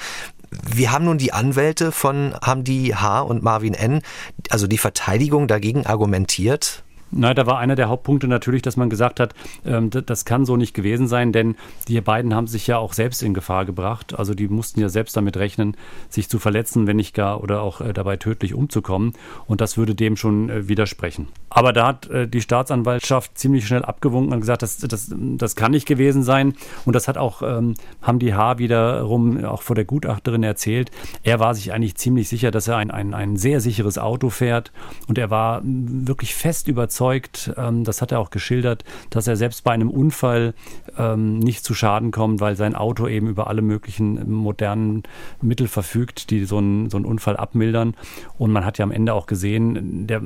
[0.51, 3.20] Wie haben nun die Anwälte von Hamdi H.
[3.20, 4.03] und Marvin N.,
[4.49, 6.83] also die Verteidigung dagegen argumentiert?
[7.11, 9.34] Na, da war einer der Hauptpunkte natürlich, dass man gesagt hat,
[9.64, 11.56] ähm, das kann so nicht gewesen sein, denn
[11.88, 14.18] die beiden haben sich ja auch selbst in Gefahr gebracht.
[14.18, 15.76] Also die mussten ja selbst damit rechnen,
[16.08, 19.14] sich zu verletzen, wenn nicht gar oder auch äh, dabei tödlich umzukommen.
[19.46, 21.28] Und das würde dem schon äh, widersprechen.
[21.48, 25.72] Aber da hat äh, die Staatsanwaltschaft ziemlich schnell abgewunken und gesagt, das, das, das kann
[25.72, 26.54] nicht gewesen sein.
[26.84, 28.58] Und das hat auch, ähm, haben die H.
[28.58, 30.92] wiederum auch vor der Gutachterin erzählt.
[31.24, 34.70] Er war sich eigentlich ziemlich sicher, dass er ein, ein, ein sehr sicheres Auto fährt.
[35.08, 39.36] Und er war wirklich fest überzeugt, überzeugt, ähm, das hat er auch geschildert, dass er
[39.36, 40.55] selbst bei einem Unfall
[40.98, 45.05] ähm, nicht zu Schaden kommt, weil sein Auto eben über alle möglichen modernen
[45.40, 47.94] Mittel verfügt, die so einen, so einen Unfall abmildern.
[48.38, 50.20] Und man hat ja am Ende auch gesehen, der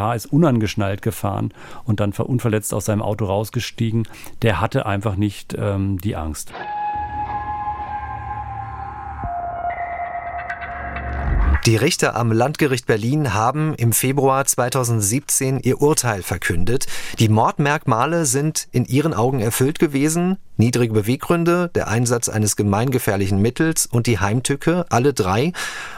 [0.00, 1.52] Haar ist unangeschnallt gefahren
[1.84, 4.06] und dann unverletzt aus seinem Auto rausgestiegen.
[4.42, 6.52] Der hatte einfach nicht ähm, die Angst.
[11.66, 16.86] Die Richter am Landgericht Berlin haben im Februar 2017 ihr Urteil verkündet.
[17.18, 20.36] Die Mordmerkmale sind in ihren Augen erfüllt gewesen.
[20.56, 25.52] Niedrige Beweggründe, der Einsatz eines gemeingefährlichen Mittels und die Heimtücke, alle drei.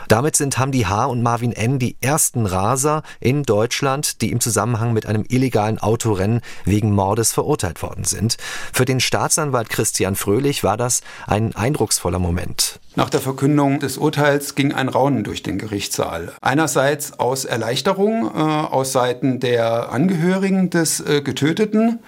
[0.09, 1.04] Damit sind Hamdi H.
[1.04, 1.78] und Marvin N.
[1.78, 7.82] die ersten Raser in Deutschland, die im Zusammenhang mit einem illegalen Autorennen wegen Mordes verurteilt
[7.82, 8.38] worden sind.
[8.72, 12.80] Für den Staatsanwalt Christian Fröhlich war das ein eindrucksvoller Moment.
[12.96, 16.32] Nach der Verkündung des Urteils ging ein Raunen durch den Gerichtssaal.
[16.40, 22.00] Einerseits aus Erleichterung äh, aus Seiten der Angehörigen des äh, Getöteten.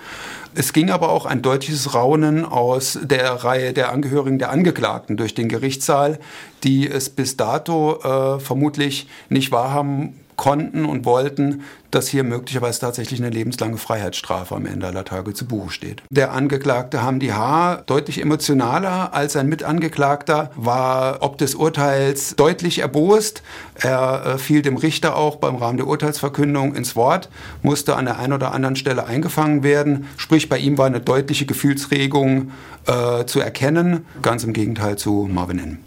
[0.55, 5.35] Es ging aber auch ein deutliches Raunen aus der Reihe der Angehörigen der Angeklagten durch
[5.35, 6.19] den Gerichtssaal,
[6.65, 13.21] die es bis dato äh, vermutlich nicht wahrhaben konnten und wollten, dass hier möglicherweise tatsächlich
[13.21, 16.03] eine lebenslange Freiheitsstrafe am Ende aller Tage zu Buche steht.
[16.11, 17.83] Der Angeklagte Hamdi H.
[17.87, 23.43] deutlich emotionaler als sein Mitangeklagter, war ob des Urteils deutlich erbost.
[23.75, 27.29] Er äh, fiel dem Richter auch beim Rahmen der Urteilsverkündung ins Wort,
[27.63, 30.07] musste an der einen oder anderen Stelle eingefangen werden.
[30.17, 32.53] Sprich, bei ihm war eine deutliche Gefühlsregung
[32.87, 35.79] äh, zu erkennen, ganz im Gegenteil zu Marvin N.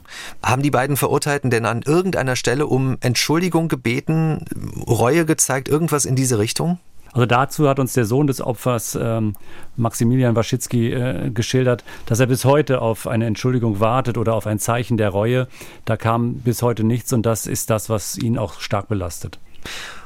[0.43, 4.45] Haben die beiden Verurteilten denn an irgendeiner Stelle um Entschuldigung gebeten,
[4.87, 6.79] Reue gezeigt, irgendwas in diese Richtung?
[7.13, 9.35] Also dazu hat uns der Sohn des Opfers, ähm,
[9.75, 14.57] Maximilian Waschitzki, äh, geschildert, dass er bis heute auf eine Entschuldigung wartet oder auf ein
[14.57, 15.47] Zeichen der Reue.
[15.85, 19.39] Da kam bis heute nichts und das ist das, was ihn auch stark belastet.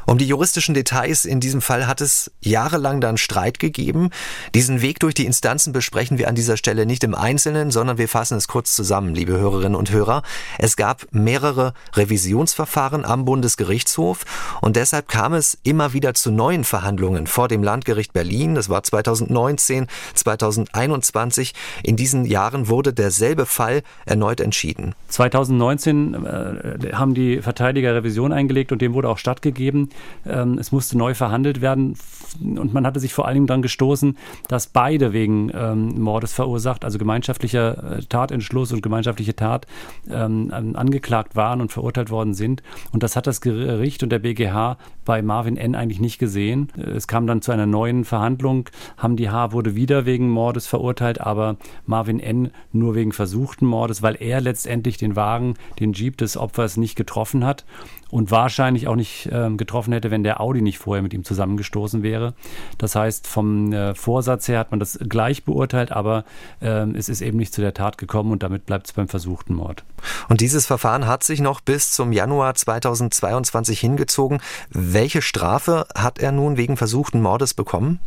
[0.09, 4.11] Um die juristischen Details in diesem Fall hat es jahrelang dann Streit gegeben.
[4.55, 8.07] Diesen Weg durch die Instanzen besprechen wir an dieser Stelle nicht im Einzelnen, sondern wir
[8.07, 10.23] fassen es kurz zusammen, liebe Hörerinnen und Hörer.
[10.59, 14.23] Es gab mehrere Revisionsverfahren am Bundesgerichtshof
[14.61, 18.55] und deshalb kam es immer wieder zu neuen Verhandlungen vor dem Landgericht Berlin.
[18.55, 21.53] Das war 2019, 2021.
[21.83, 24.95] In diesen Jahren wurde derselbe Fall erneut entschieden.
[25.09, 29.89] 2019 äh, haben die Verteidiger Revision eingelegt und dem wurde auch stattgegeben.
[30.25, 31.95] Ähm, es musste neu verhandelt werden
[32.41, 34.17] und man hatte sich vor allem dann gestoßen,
[34.47, 39.67] dass beide wegen ähm, Mordes verursacht, also gemeinschaftlicher äh, Tatentschluss und gemeinschaftliche Tat
[40.09, 42.63] ähm, angeklagt waren und verurteilt worden sind.
[42.91, 45.75] Und das hat das Gericht und der BGH bei Marvin N.
[45.75, 46.71] eigentlich nicht gesehen.
[46.77, 48.69] Es kam dann zu einer neuen Verhandlung.
[48.97, 49.51] Hamdi H.
[49.51, 52.51] wurde wieder wegen Mordes verurteilt, aber Marvin N.
[52.71, 57.45] nur wegen versuchten Mordes, weil er letztendlich den Wagen, den Jeep des Opfers nicht getroffen
[57.45, 57.65] hat
[58.09, 62.03] und wahrscheinlich auch nicht ähm, getroffen hätte, wenn der Audi nicht vorher mit ihm zusammengestoßen
[62.03, 62.33] wäre.
[62.77, 66.23] Das heißt, vom äh, Vorsatz her hat man das gleich beurteilt, aber
[66.61, 69.55] ähm, es ist eben nicht zu der Tat gekommen und damit bleibt es beim versuchten
[69.55, 69.83] Mord.
[70.29, 74.39] Und dieses Verfahren hat sich noch bis zum Januar 2022 hingezogen.
[74.69, 77.99] Welche Strafe hat er nun wegen versuchten Mordes bekommen?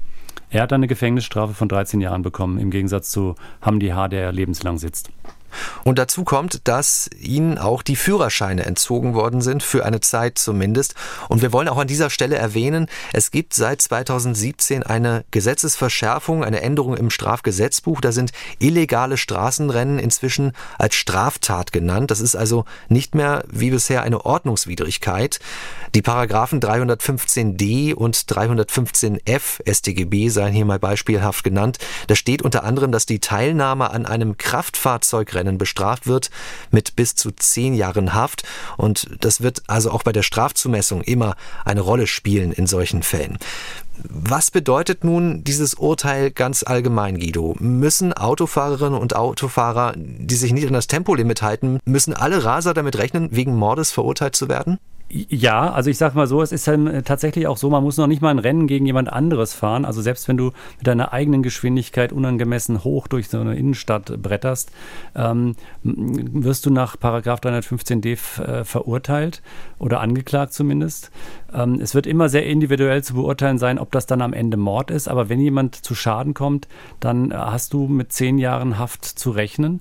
[0.53, 4.79] Er hat eine Gefängnisstrafe von 13 Jahren bekommen, im Gegensatz zu Hamdi H., der lebenslang
[4.79, 5.11] sitzt.
[5.85, 10.95] Und dazu kommt, dass ihnen auch die Führerscheine entzogen worden sind, für eine Zeit zumindest.
[11.29, 16.61] Und wir wollen auch an dieser Stelle erwähnen, es gibt seit 2017 eine Gesetzesverschärfung, eine
[16.61, 18.01] Änderung im Strafgesetzbuch.
[18.01, 22.11] Da sind illegale Straßenrennen inzwischen als Straftat genannt.
[22.11, 25.41] Das ist also nicht mehr wie bisher eine Ordnungswidrigkeit.
[25.95, 31.79] Die Paragraphen 315d und 315f StGB seien hier mal beispielhaft genannt.
[32.07, 36.31] Da steht unter anderem, dass die Teilnahme an einem Kraftfahrzeugrennen bestraft wird
[36.71, 38.45] mit bis zu zehn Jahren Haft.
[38.77, 43.39] Und das wird also auch bei der Strafzumessung immer eine Rolle spielen in solchen Fällen.
[44.05, 47.55] Was bedeutet nun dieses Urteil ganz allgemein, Guido?
[47.59, 52.97] Müssen Autofahrerinnen und Autofahrer, die sich nicht an das Tempolimit halten, müssen alle Raser damit
[52.97, 54.79] rechnen, wegen Mordes verurteilt zu werden?
[55.13, 57.97] Ja, also ich sag mal so, es ist dann äh, tatsächlich auch so, man muss
[57.97, 59.85] noch nicht mal ein Rennen gegen jemand anderes fahren.
[59.85, 64.71] Also selbst wenn du mit deiner eigenen Geschwindigkeit unangemessen hoch durch so eine Innenstadt bretterst,
[65.17, 69.43] ähm, wirst du nach Paragraph 315d äh, verurteilt
[69.81, 71.11] oder angeklagt zumindest.
[71.53, 74.91] Ähm, es wird immer sehr individuell zu beurteilen sein, ob das dann am Ende Mord
[74.91, 75.09] ist.
[75.09, 76.69] Aber wenn jemand zu Schaden kommt,
[77.01, 79.81] dann äh, hast du mit zehn Jahren Haft zu rechnen.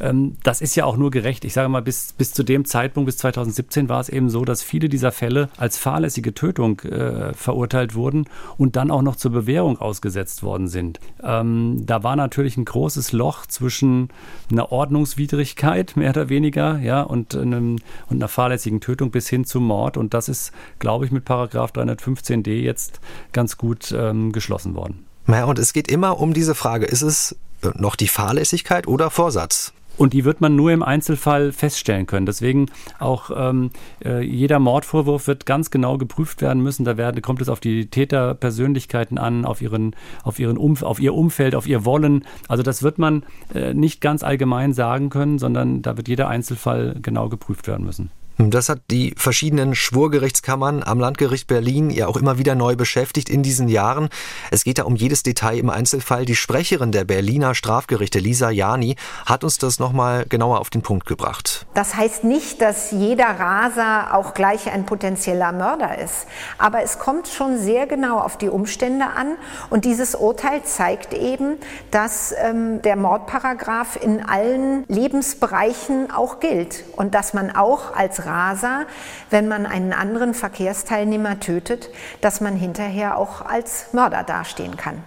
[0.00, 1.44] Ähm, das ist ja auch nur gerecht.
[1.44, 4.62] Ich sage mal, bis, bis zu dem Zeitpunkt, bis 2017 war es eben so, dass
[4.62, 9.78] viele dieser Fälle als fahrlässige Tötung äh, verurteilt wurden und dann auch noch zur Bewährung
[9.78, 11.00] ausgesetzt worden sind.
[11.22, 14.08] Ähm, da war natürlich ein großes Loch zwischen
[14.50, 17.76] einer Ordnungswidrigkeit, mehr oder weniger, ja, und, einem,
[18.08, 19.96] und einer fahrlässigen Tötung bis hin zum Mord.
[19.96, 23.00] Und das ist, glaube ich, mit Paragraph 315d jetzt
[23.32, 25.06] ganz gut ähm, geschlossen worden.
[25.26, 27.36] Naja, und es geht immer um diese Frage, ist es
[27.74, 29.72] noch die Fahrlässigkeit oder Vorsatz?
[29.98, 32.24] Und die wird man nur im Einzelfall feststellen können.
[32.24, 32.66] Deswegen
[33.00, 33.70] auch ähm,
[34.04, 36.84] äh, jeder Mordvorwurf wird ganz genau geprüft werden müssen.
[36.84, 41.14] Da werden, kommt es auf die Täterpersönlichkeiten an, auf, ihren, auf, ihren Umf auf ihr
[41.14, 42.24] Umfeld, auf ihr Wollen.
[42.46, 46.94] Also das wird man äh, nicht ganz allgemein sagen können, sondern da wird jeder Einzelfall
[47.02, 48.12] genau geprüft werden müssen.
[48.40, 53.42] Das hat die verschiedenen Schwurgerichtskammern am Landgericht Berlin ja auch immer wieder neu beschäftigt in
[53.42, 54.10] diesen Jahren.
[54.52, 56.24] Es geht da um jedes Detail im Einzelfall.
[56.24, 58.94] Die Sprecherin der Berliner Strafgerichte, Lisa Jani,
[59.26, 61.66] hat uns das nochmal genauer auf den Punkt gebracht.
[61.74, 66.28] Das heißt nicht, dass jeder Raser auch gleich ein potenzieller Mörder ist.
[66.58, 69.36] Aber es kommt schon sehr genau auf die Umstände an.
[69.68, 71.56] Und dieses Urteil zeigt eben,
[71.90, 78.86] dass ähm, der Mordparagraph in allen Lebensbereichen auch gilt und dass man auch als Raser,
[79.30, 85.02] wenn man einen anderen Verkehrsteilnehmer tötet, dass man hinterher auch als Mörder dastehen kann.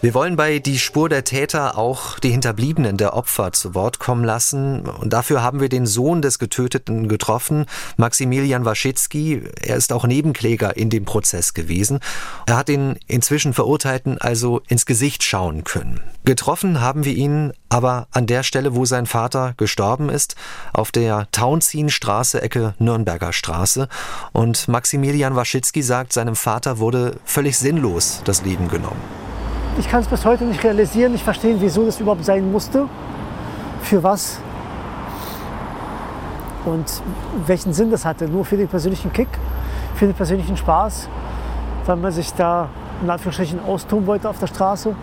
[0.00, 4.22] Wir wollen bei Die Spur der Täter auch die Hinterbliebenen der Opfer zu Wort kommen
[4.22, 4.82] lassen.
[4.82, 9.42] Und dafür haben wir den Sohn des Getöteten getroffen, Maximilian Waschitzki.
[9.60, 11.98] Er ist auch Nebenkläger in dem Prozess gewesen.
[12.46, 16.00] Er hat den inzwischen Verurteilten also ins Gesicht schauen können.
[16.24, 20.36] Getroffen haben wir ihn aber an der Stelle, wo sein Vater gestorben ist,
[20.72, 23.88] auf der Tauentzienstraße, Ecke Nürnberger Straße.
[24.32, 29.27] Und Maximilian Waschitzki sagt, seinem Vater wurde völlig sinnlos das Leben genommen.
[29.78, 32.88] Ich kann es bis heute nicht realisieren, nicht verstehen, wieso das überhaupt sein musste,
[33.80, 34.40] für was
[36.64, 36.84] und
[37.46, 38.26] welchen Sinn das hatte.
[38.26, 39.28] Nur für den persönlichen Kick,
[39.94, 41.08] für den persönlichen Spaß,
[41.86, 42.68] weil man sich da
[43.02, 44.96] in Anführungsstrichen austoben wollte auf der Straße.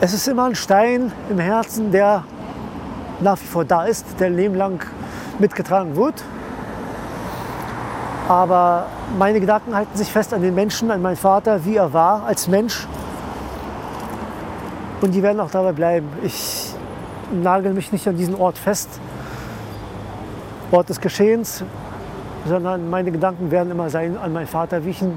[0.00, 2.22] Es ist immer ein Stein im Herzen, der
[3.18, 4.86] nach wie vor da ist, der Leben lang
[5.40, 6.22] mitgetragen wird.
[8.28, 8.86] Aber
[9.18, 12.46] meine Gedanken halten sich fest an den Menschen, an meinen Vater, wie er war als
[12.46, 12.86] Mensch.
[15.00, 16.08] Und die werden auch dabei bleiben.
[16.22, 16.72] Ich
[17.32, 18.88] nagel mich nicht an diesen Ort fest,
[20.70, 21.64] Ort des Geschehens,
[22.46, 25.16] sondern meine Gedanken werden immer sein an meinen Vater, wie ich ihn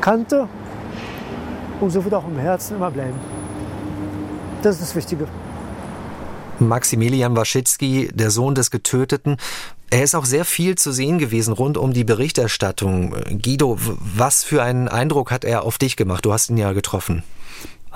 [0.00, 0.48] kannte.
[1.80, 3.18] Und so wird auch im Herzen immer bleiben.
[4.62, 5.28] Das ist das Wichtige.
[6.58, 9.36] Maximilian Waschitzki, der Sohn des Getöteten.
[9.90, 13.14] Er ist auch sehr viel zu sehen gewesen rund um die Berichterstattung.
[13.40, 16.24] Guido, was für einen Eindruck hat er auf dich gemacht?
[16.24, 17.22] Du hast ihn ja getroffen.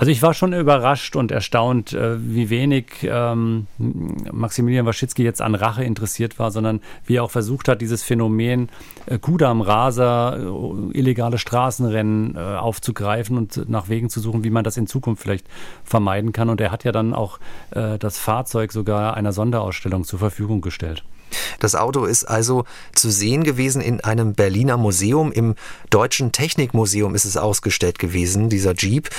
[0.03, 5.55] Also ich war schon überrascht und erstaunt, äh, wie wenig ähm, Maximilian Waschitzki jetzt an
[5.55, 8.67] Rache interessiert war, sondern wie er auch versucht hat, dieses Phänomen
[9.05, 14.65] äh, Kudam, Raser, äh, illegale Straßenrennen äh, aufzugreifen und nach Wegen zu suchen, wie man
[14.65, 15.47] das in Zukunft vielleicht
[15.85, 16.49] vermeiden kann.
[16.49, 17.39] Und er hat ja dann auch
[17.71, 21.05] äh, das Fahrzeug sogar einer Sonderausstellung zur Verfügung gestellt.
[21.59, 25.31] Das Auto ist also zu sehen gewesen in einem Berliner Museum.
[25.31, 25.55] Im
[25.89, 29.09] Deutschen Technikmuseum ist es ausgestellt gewesen, dieser Jeep.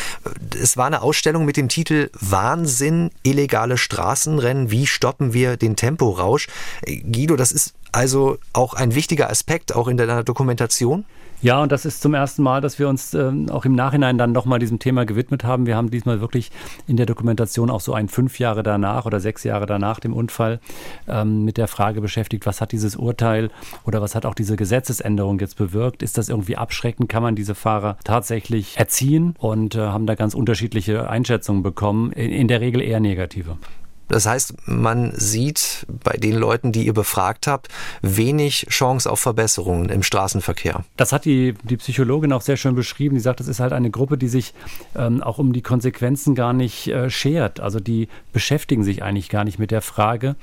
[0.60, 4.70] Es war eine Ausstellung mit dem Titel Wahnsinn, illegale Straßenrennen.
[4.70, 6.48] Wie stoppen wir den Temporausch?
[6.84, 11.04] Guido, das ist also auch ein wichtiger Aspekt, auch in deiner Dokumentation?
[11.44, 14.32] Ja, und das ist zum ersten Mal, dass wir uns äh, auch im Nachhinein dann
[14.32, 15.66] nochmal diesem Thema gewidmet haben.
[15.66, 16.50] Wir haben diesmal wirklich
[16.86, 20.58] in der Dokumentation auch so ein fünf Jahre danach oder sechs Jahre danach dem Unfall
[21.06, 23.50] ähm, mit der Frage beschäftigt, was hat dieses Urteil
[23.84, 26.02] oder was hat auch diese Gesetzesänderung jetzt bewirkt?
[26.02, 27.10] Ist das irgendwie abschreckend?
[27.10, 29.34] Kann man diese Fahrer tatsächlich erziehen?
[29.38, 33.58] Und äh, haben da ganz unterschiedliche Einschätzungen bekommen, in, in der Regel eher negative.
[34.08, 37.68] Das heißt, man sieht bei den Leuten, die ihr befragt habt,
[38.02, 40.84] wenig Chance auf Verbesserungen im Straßenverkehr.
[40.96, 43.14] Das hat die, die Psychologin auch sehr schön beschrieben.
[43.14, 44.54] Die sagt, das ist halt eine Gruppe, die sich
[44.94, 47.60] ähm, auch um die Konsequenzen gar nicht äh, schert.
[47.60, 50.36] Also die beschäftigen sich eigentlich gar nicht mit der Frage.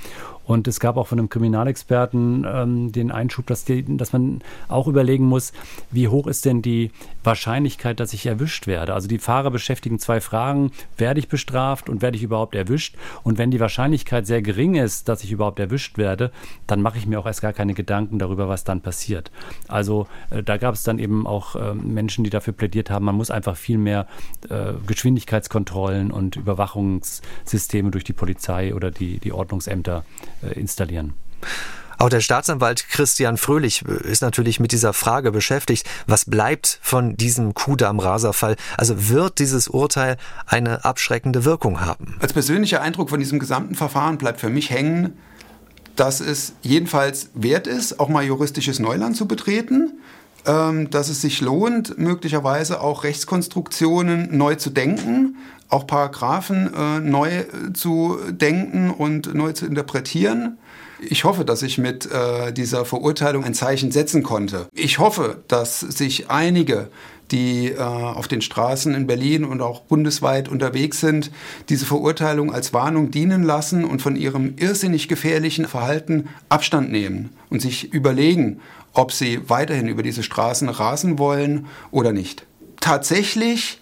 [0.52, 4.88] Und es gab auch von einem Kriminalexperten ähm, den Einschub, dass, die, dass man auch
[4.88, 5.54] überlegen muss,
[5.92, 6.92] wie hoch ist denn die
[7.24, 8.94] Wahrscheinlichkeit, dass ich erwischt werde.
[8.94, 12.98] Also die Fahrer beschäftigen zwei Fragen, werde ich bestraft und werde ich überhaupt erwischt?
[13.24, 16.32] Und wenn die Wahrscheinlichkeit sehr gering ist, dass ich überhaupt erwischt werde,
[16.68, 19.32] dann mache ich mir auch erst gar keine Gedanken darüber, was dann passiert.
[19.70, 23.16] Also äh, da gab es dann eben auch äh, Menschen, die dafür plädiert haben, man
[23.16, 24.06] muss einfach viel mehr
[24.50, 30.04] äh, Geschwindigkeitskontrollen und Überwachungssysteme durch die Polizei oder die, die Ordnungsämter
[30.56, 31.14] installieren.
[32.02, 35.88] Auch der Staatsanwalt Christian Fröhlich äh, ist natürlich mit dieser Frage beschäftigt.
[36.08, 38.56] Was bleibt von diesem Kudam-Raser-Fall?
[38.76, 40.18] Also wird dieses Urteil
[40.48, 42.16] eine abschreckende Wirkung haben?
[42.20, 45.14] Als persönlicher Eindruck von diesem gesamten Verfahren bleibt für mich hängen,
[45.96, 50.00] dass es jedenfalls wert ist, auch mal juristisches Neuland zu betreten,
[50.48, 55.38] ähm, dass es sich lohnt, möglicherweise auch Rechtskonstruktionen neu zu denken,
[55.72, 60.58] auch Paragraphen äh, neu äh, zu denken und neu zu interpretieren.
[61.00, 64.68] Ich hoffe, dass ich mit äh, dieser Verurteilung ein Zeichen setzen konnte.
[64.74, 66.90] Ich hoffe, dass sich einige,
[67.32, 71.32] die äh, auf den Straßen in Berlin und auch bundesweit unterwegs sind,
[71.70, 77.62] diese Verurteilung als Warnung dienen lassen und von ihrem irrsinnig gefährlichen Verhalten Abstand nehmen und
[77.62, 78.60] sich überlegen,
[78.94, 82.46] ob sie weiterhin über diese Straßen rasen wollen oder nicht.
[82.80, 83.81] Tatsächlich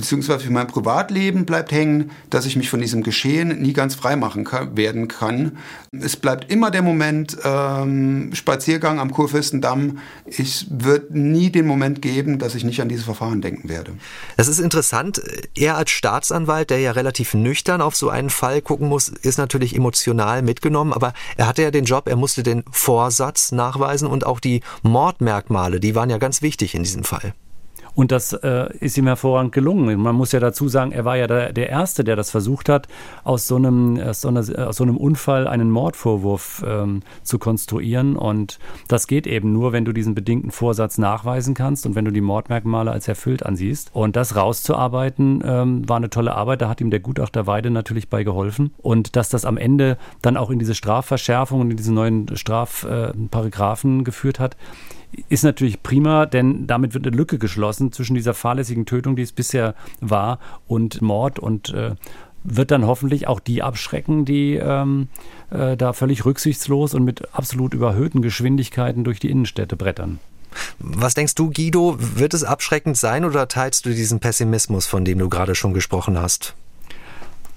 [0.00, 4.16] beziehungsweise für mein Privatleben bleibt hängen, dass ich mich von diesem Geschehen nie ganz frei
[4.16, 5.58] machen kann, werden kann.
[5.92, 9.98] Es bleibt immer der Moment ähm, Spaziergang am Kurfürstendamm.
[10.26, 13.92] Es wird nie den Moment geben, dass ich nicht an dieses Verfahren denken werde.
[14.38, 15.20] Das ist interessant.
[15.54, 19.76] Er als Staatsanwalt, der ja relativ nüchtern auf so einen Fall gucken muss, ist natürlich
[19.76, 24.40] emotional mitgenommen, aber er hatte ja den Job, er musste den Vorsatz nachweisen und auch
[24.40, 27.34] die Mordmerkmale, die waren ja ganz wichtig in diesem Fall.
[28.00, 30.00] Und das äh, ist ihm hervorragend gelungen.
[30.00, 32.88] Man muss ja dazu sagen, er war ja der, der Erste, der das versucht hat,
[33.24, 38.16] aus so einem, aus so, einer, aus so einem Unfall einen Mordvorwurf ähm, zu konstruieren.
[38.16, 42.10] Und das geht eben nur, wenn du diesen bedingten Vorsatz nachweisen kannst und wenn du
[42.10, 43.90] die Mordmerkmale als erfüllt ansiehst.
[43.92, 46.62] Und das rauszuarbeiten, ähm, war eine tolle Arbeit.
[46.62, 48.72] Da hat ihm der Gutachter Weide natürlich bei geholfen.
[48.78, 54.00] Und dass das am Ende dann auch in diese Strafverschärfung und in diese neuen Strafparagraphen
[54.00, 54.56] äh, geführt hat,
[55.28, 59.32] ist natürlich prima, denn damit wird eine Lücke geschlossen zwischen dieser fahrlässigen Tötung, die es
[59.32, 61.94] bisher war, und Mord und äh,
[62.44, 65.08] wird dann hoffentlich auch die abschrecken, die ähm,
[65.50, 70.18] äh, da völlig rücksichtslos und mit absolut überhöhten Geschwindigkeiten durch die Innenstädte brettern.
[70.78, 75.18] Was denkst du, Guido, wird es abschreckend sein oder teilst du diesen Pessimismus, von dem
[75.18, 76.54] du gerade schon gesprochen hast?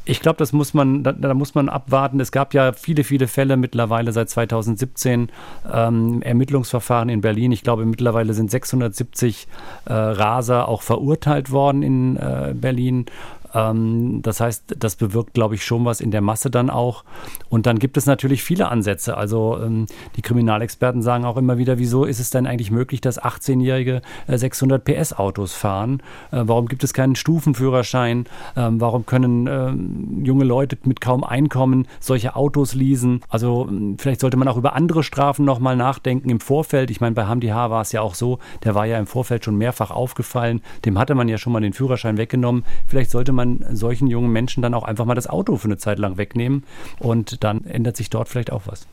[0.06, 2.20] Ich glaube, das muss man, da, da, muss man abwarten.
[2.20, 5.30] Es gab ja viele, viele Fälle mittlerweile seit 2017
[5.72, 7.54] ähm, Ermittlungsverfahren in Berlin.
[7.54, 9.48] Ich glaube, mittlerweile sind 670
[9.86, 13.06] äh, Raser auch verurteilt worden in äh, Berlin
[13.54, 17.04] Ähm, das heißt, das bewirkt, glaube ich, schon was in der Masse dann auch.
[17.50, 19.18] Und dann gibt es natürlich viele Ansätze.
[19.18, 19.86] Also ähm,
[20.16, 24.84] die Kriminalexperten sagen auch immer wieder, wieso ist es denn eigentlich möglich, dass 18-jährige 600
[24.84, 26.02] PS Autos fahren?
[26.32, 28.26] Äh, warum gibt es keinen Stufenführerschein?
[28.56, 33.22] Ähm, warum können ähm, junge Leute mit kaum Einkommen solche Autos leasen?
[33.30, 36.90] Also ähm, vielleicht sollte man auch über andere Strafen nochmal nachdenken im Vorfeld.
[36.90, 37.70] Ich meine, bei Hamdi H.
[37.70, 40.62] war es ja auch so, der war ja im Vorfeld schon mehrfach aufgefallen.
[40.86, 42.64] Dem hatte man ja schon mal den Führerschein weggenommen.
[42.88, 46.00] Vielleicht sollte man solchen jungen Menschen dann auch einfach mal das Auto für eine Zeit
[46.00, 46.64] lang wegnehmen
[47.00, 48.88] und dann ändert sich dort vielleicht auch was.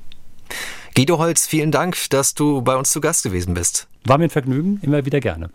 [0.94, 3.86] Guido Holz, vielen Dank, dass du bei uns zu Gast gewesen bist.
[4.04, 5.50] War mir ein Vergnügen, immer wieder gerne.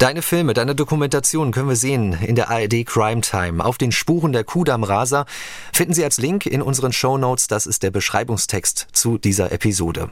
[0.00, 3.62] Deine Filme, deine Dokumentation können wir sehen in der ARD Crime Time.
[3.62, 5.26] Auf den Spuren der Kudam Rasa
[5.74, 7.48] finden Sie als Link in unseren Show Notes.
[7.48, 10.10] Das ist der Beschreibungstext zu dieser Episode.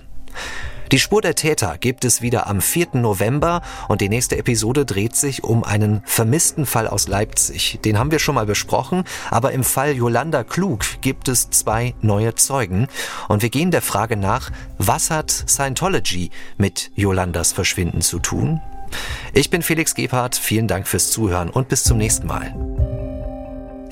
[0.93, 2.89] Die Spur der Täter gibt es wieder am 4.
[2.93, 7.81] November und die nächste Episode dreht sich um einen vermissten Fall aus Leipzig.
[7.85, 12.35] Den haben wir schon mal besprochen, aber im Fall Yolanda Klug gibt es zwei neue
[12.35, 12.87] Zeugen
[13.29, 18.61] und wir gehen der Frage nach, was hat Scientology mit Yolandas Verschwinden zu tun?
[19.33, 23.14] Ich bin Felix Gebhardt, vielen Dank fürs Zuhören und bis zum nächsten Mal.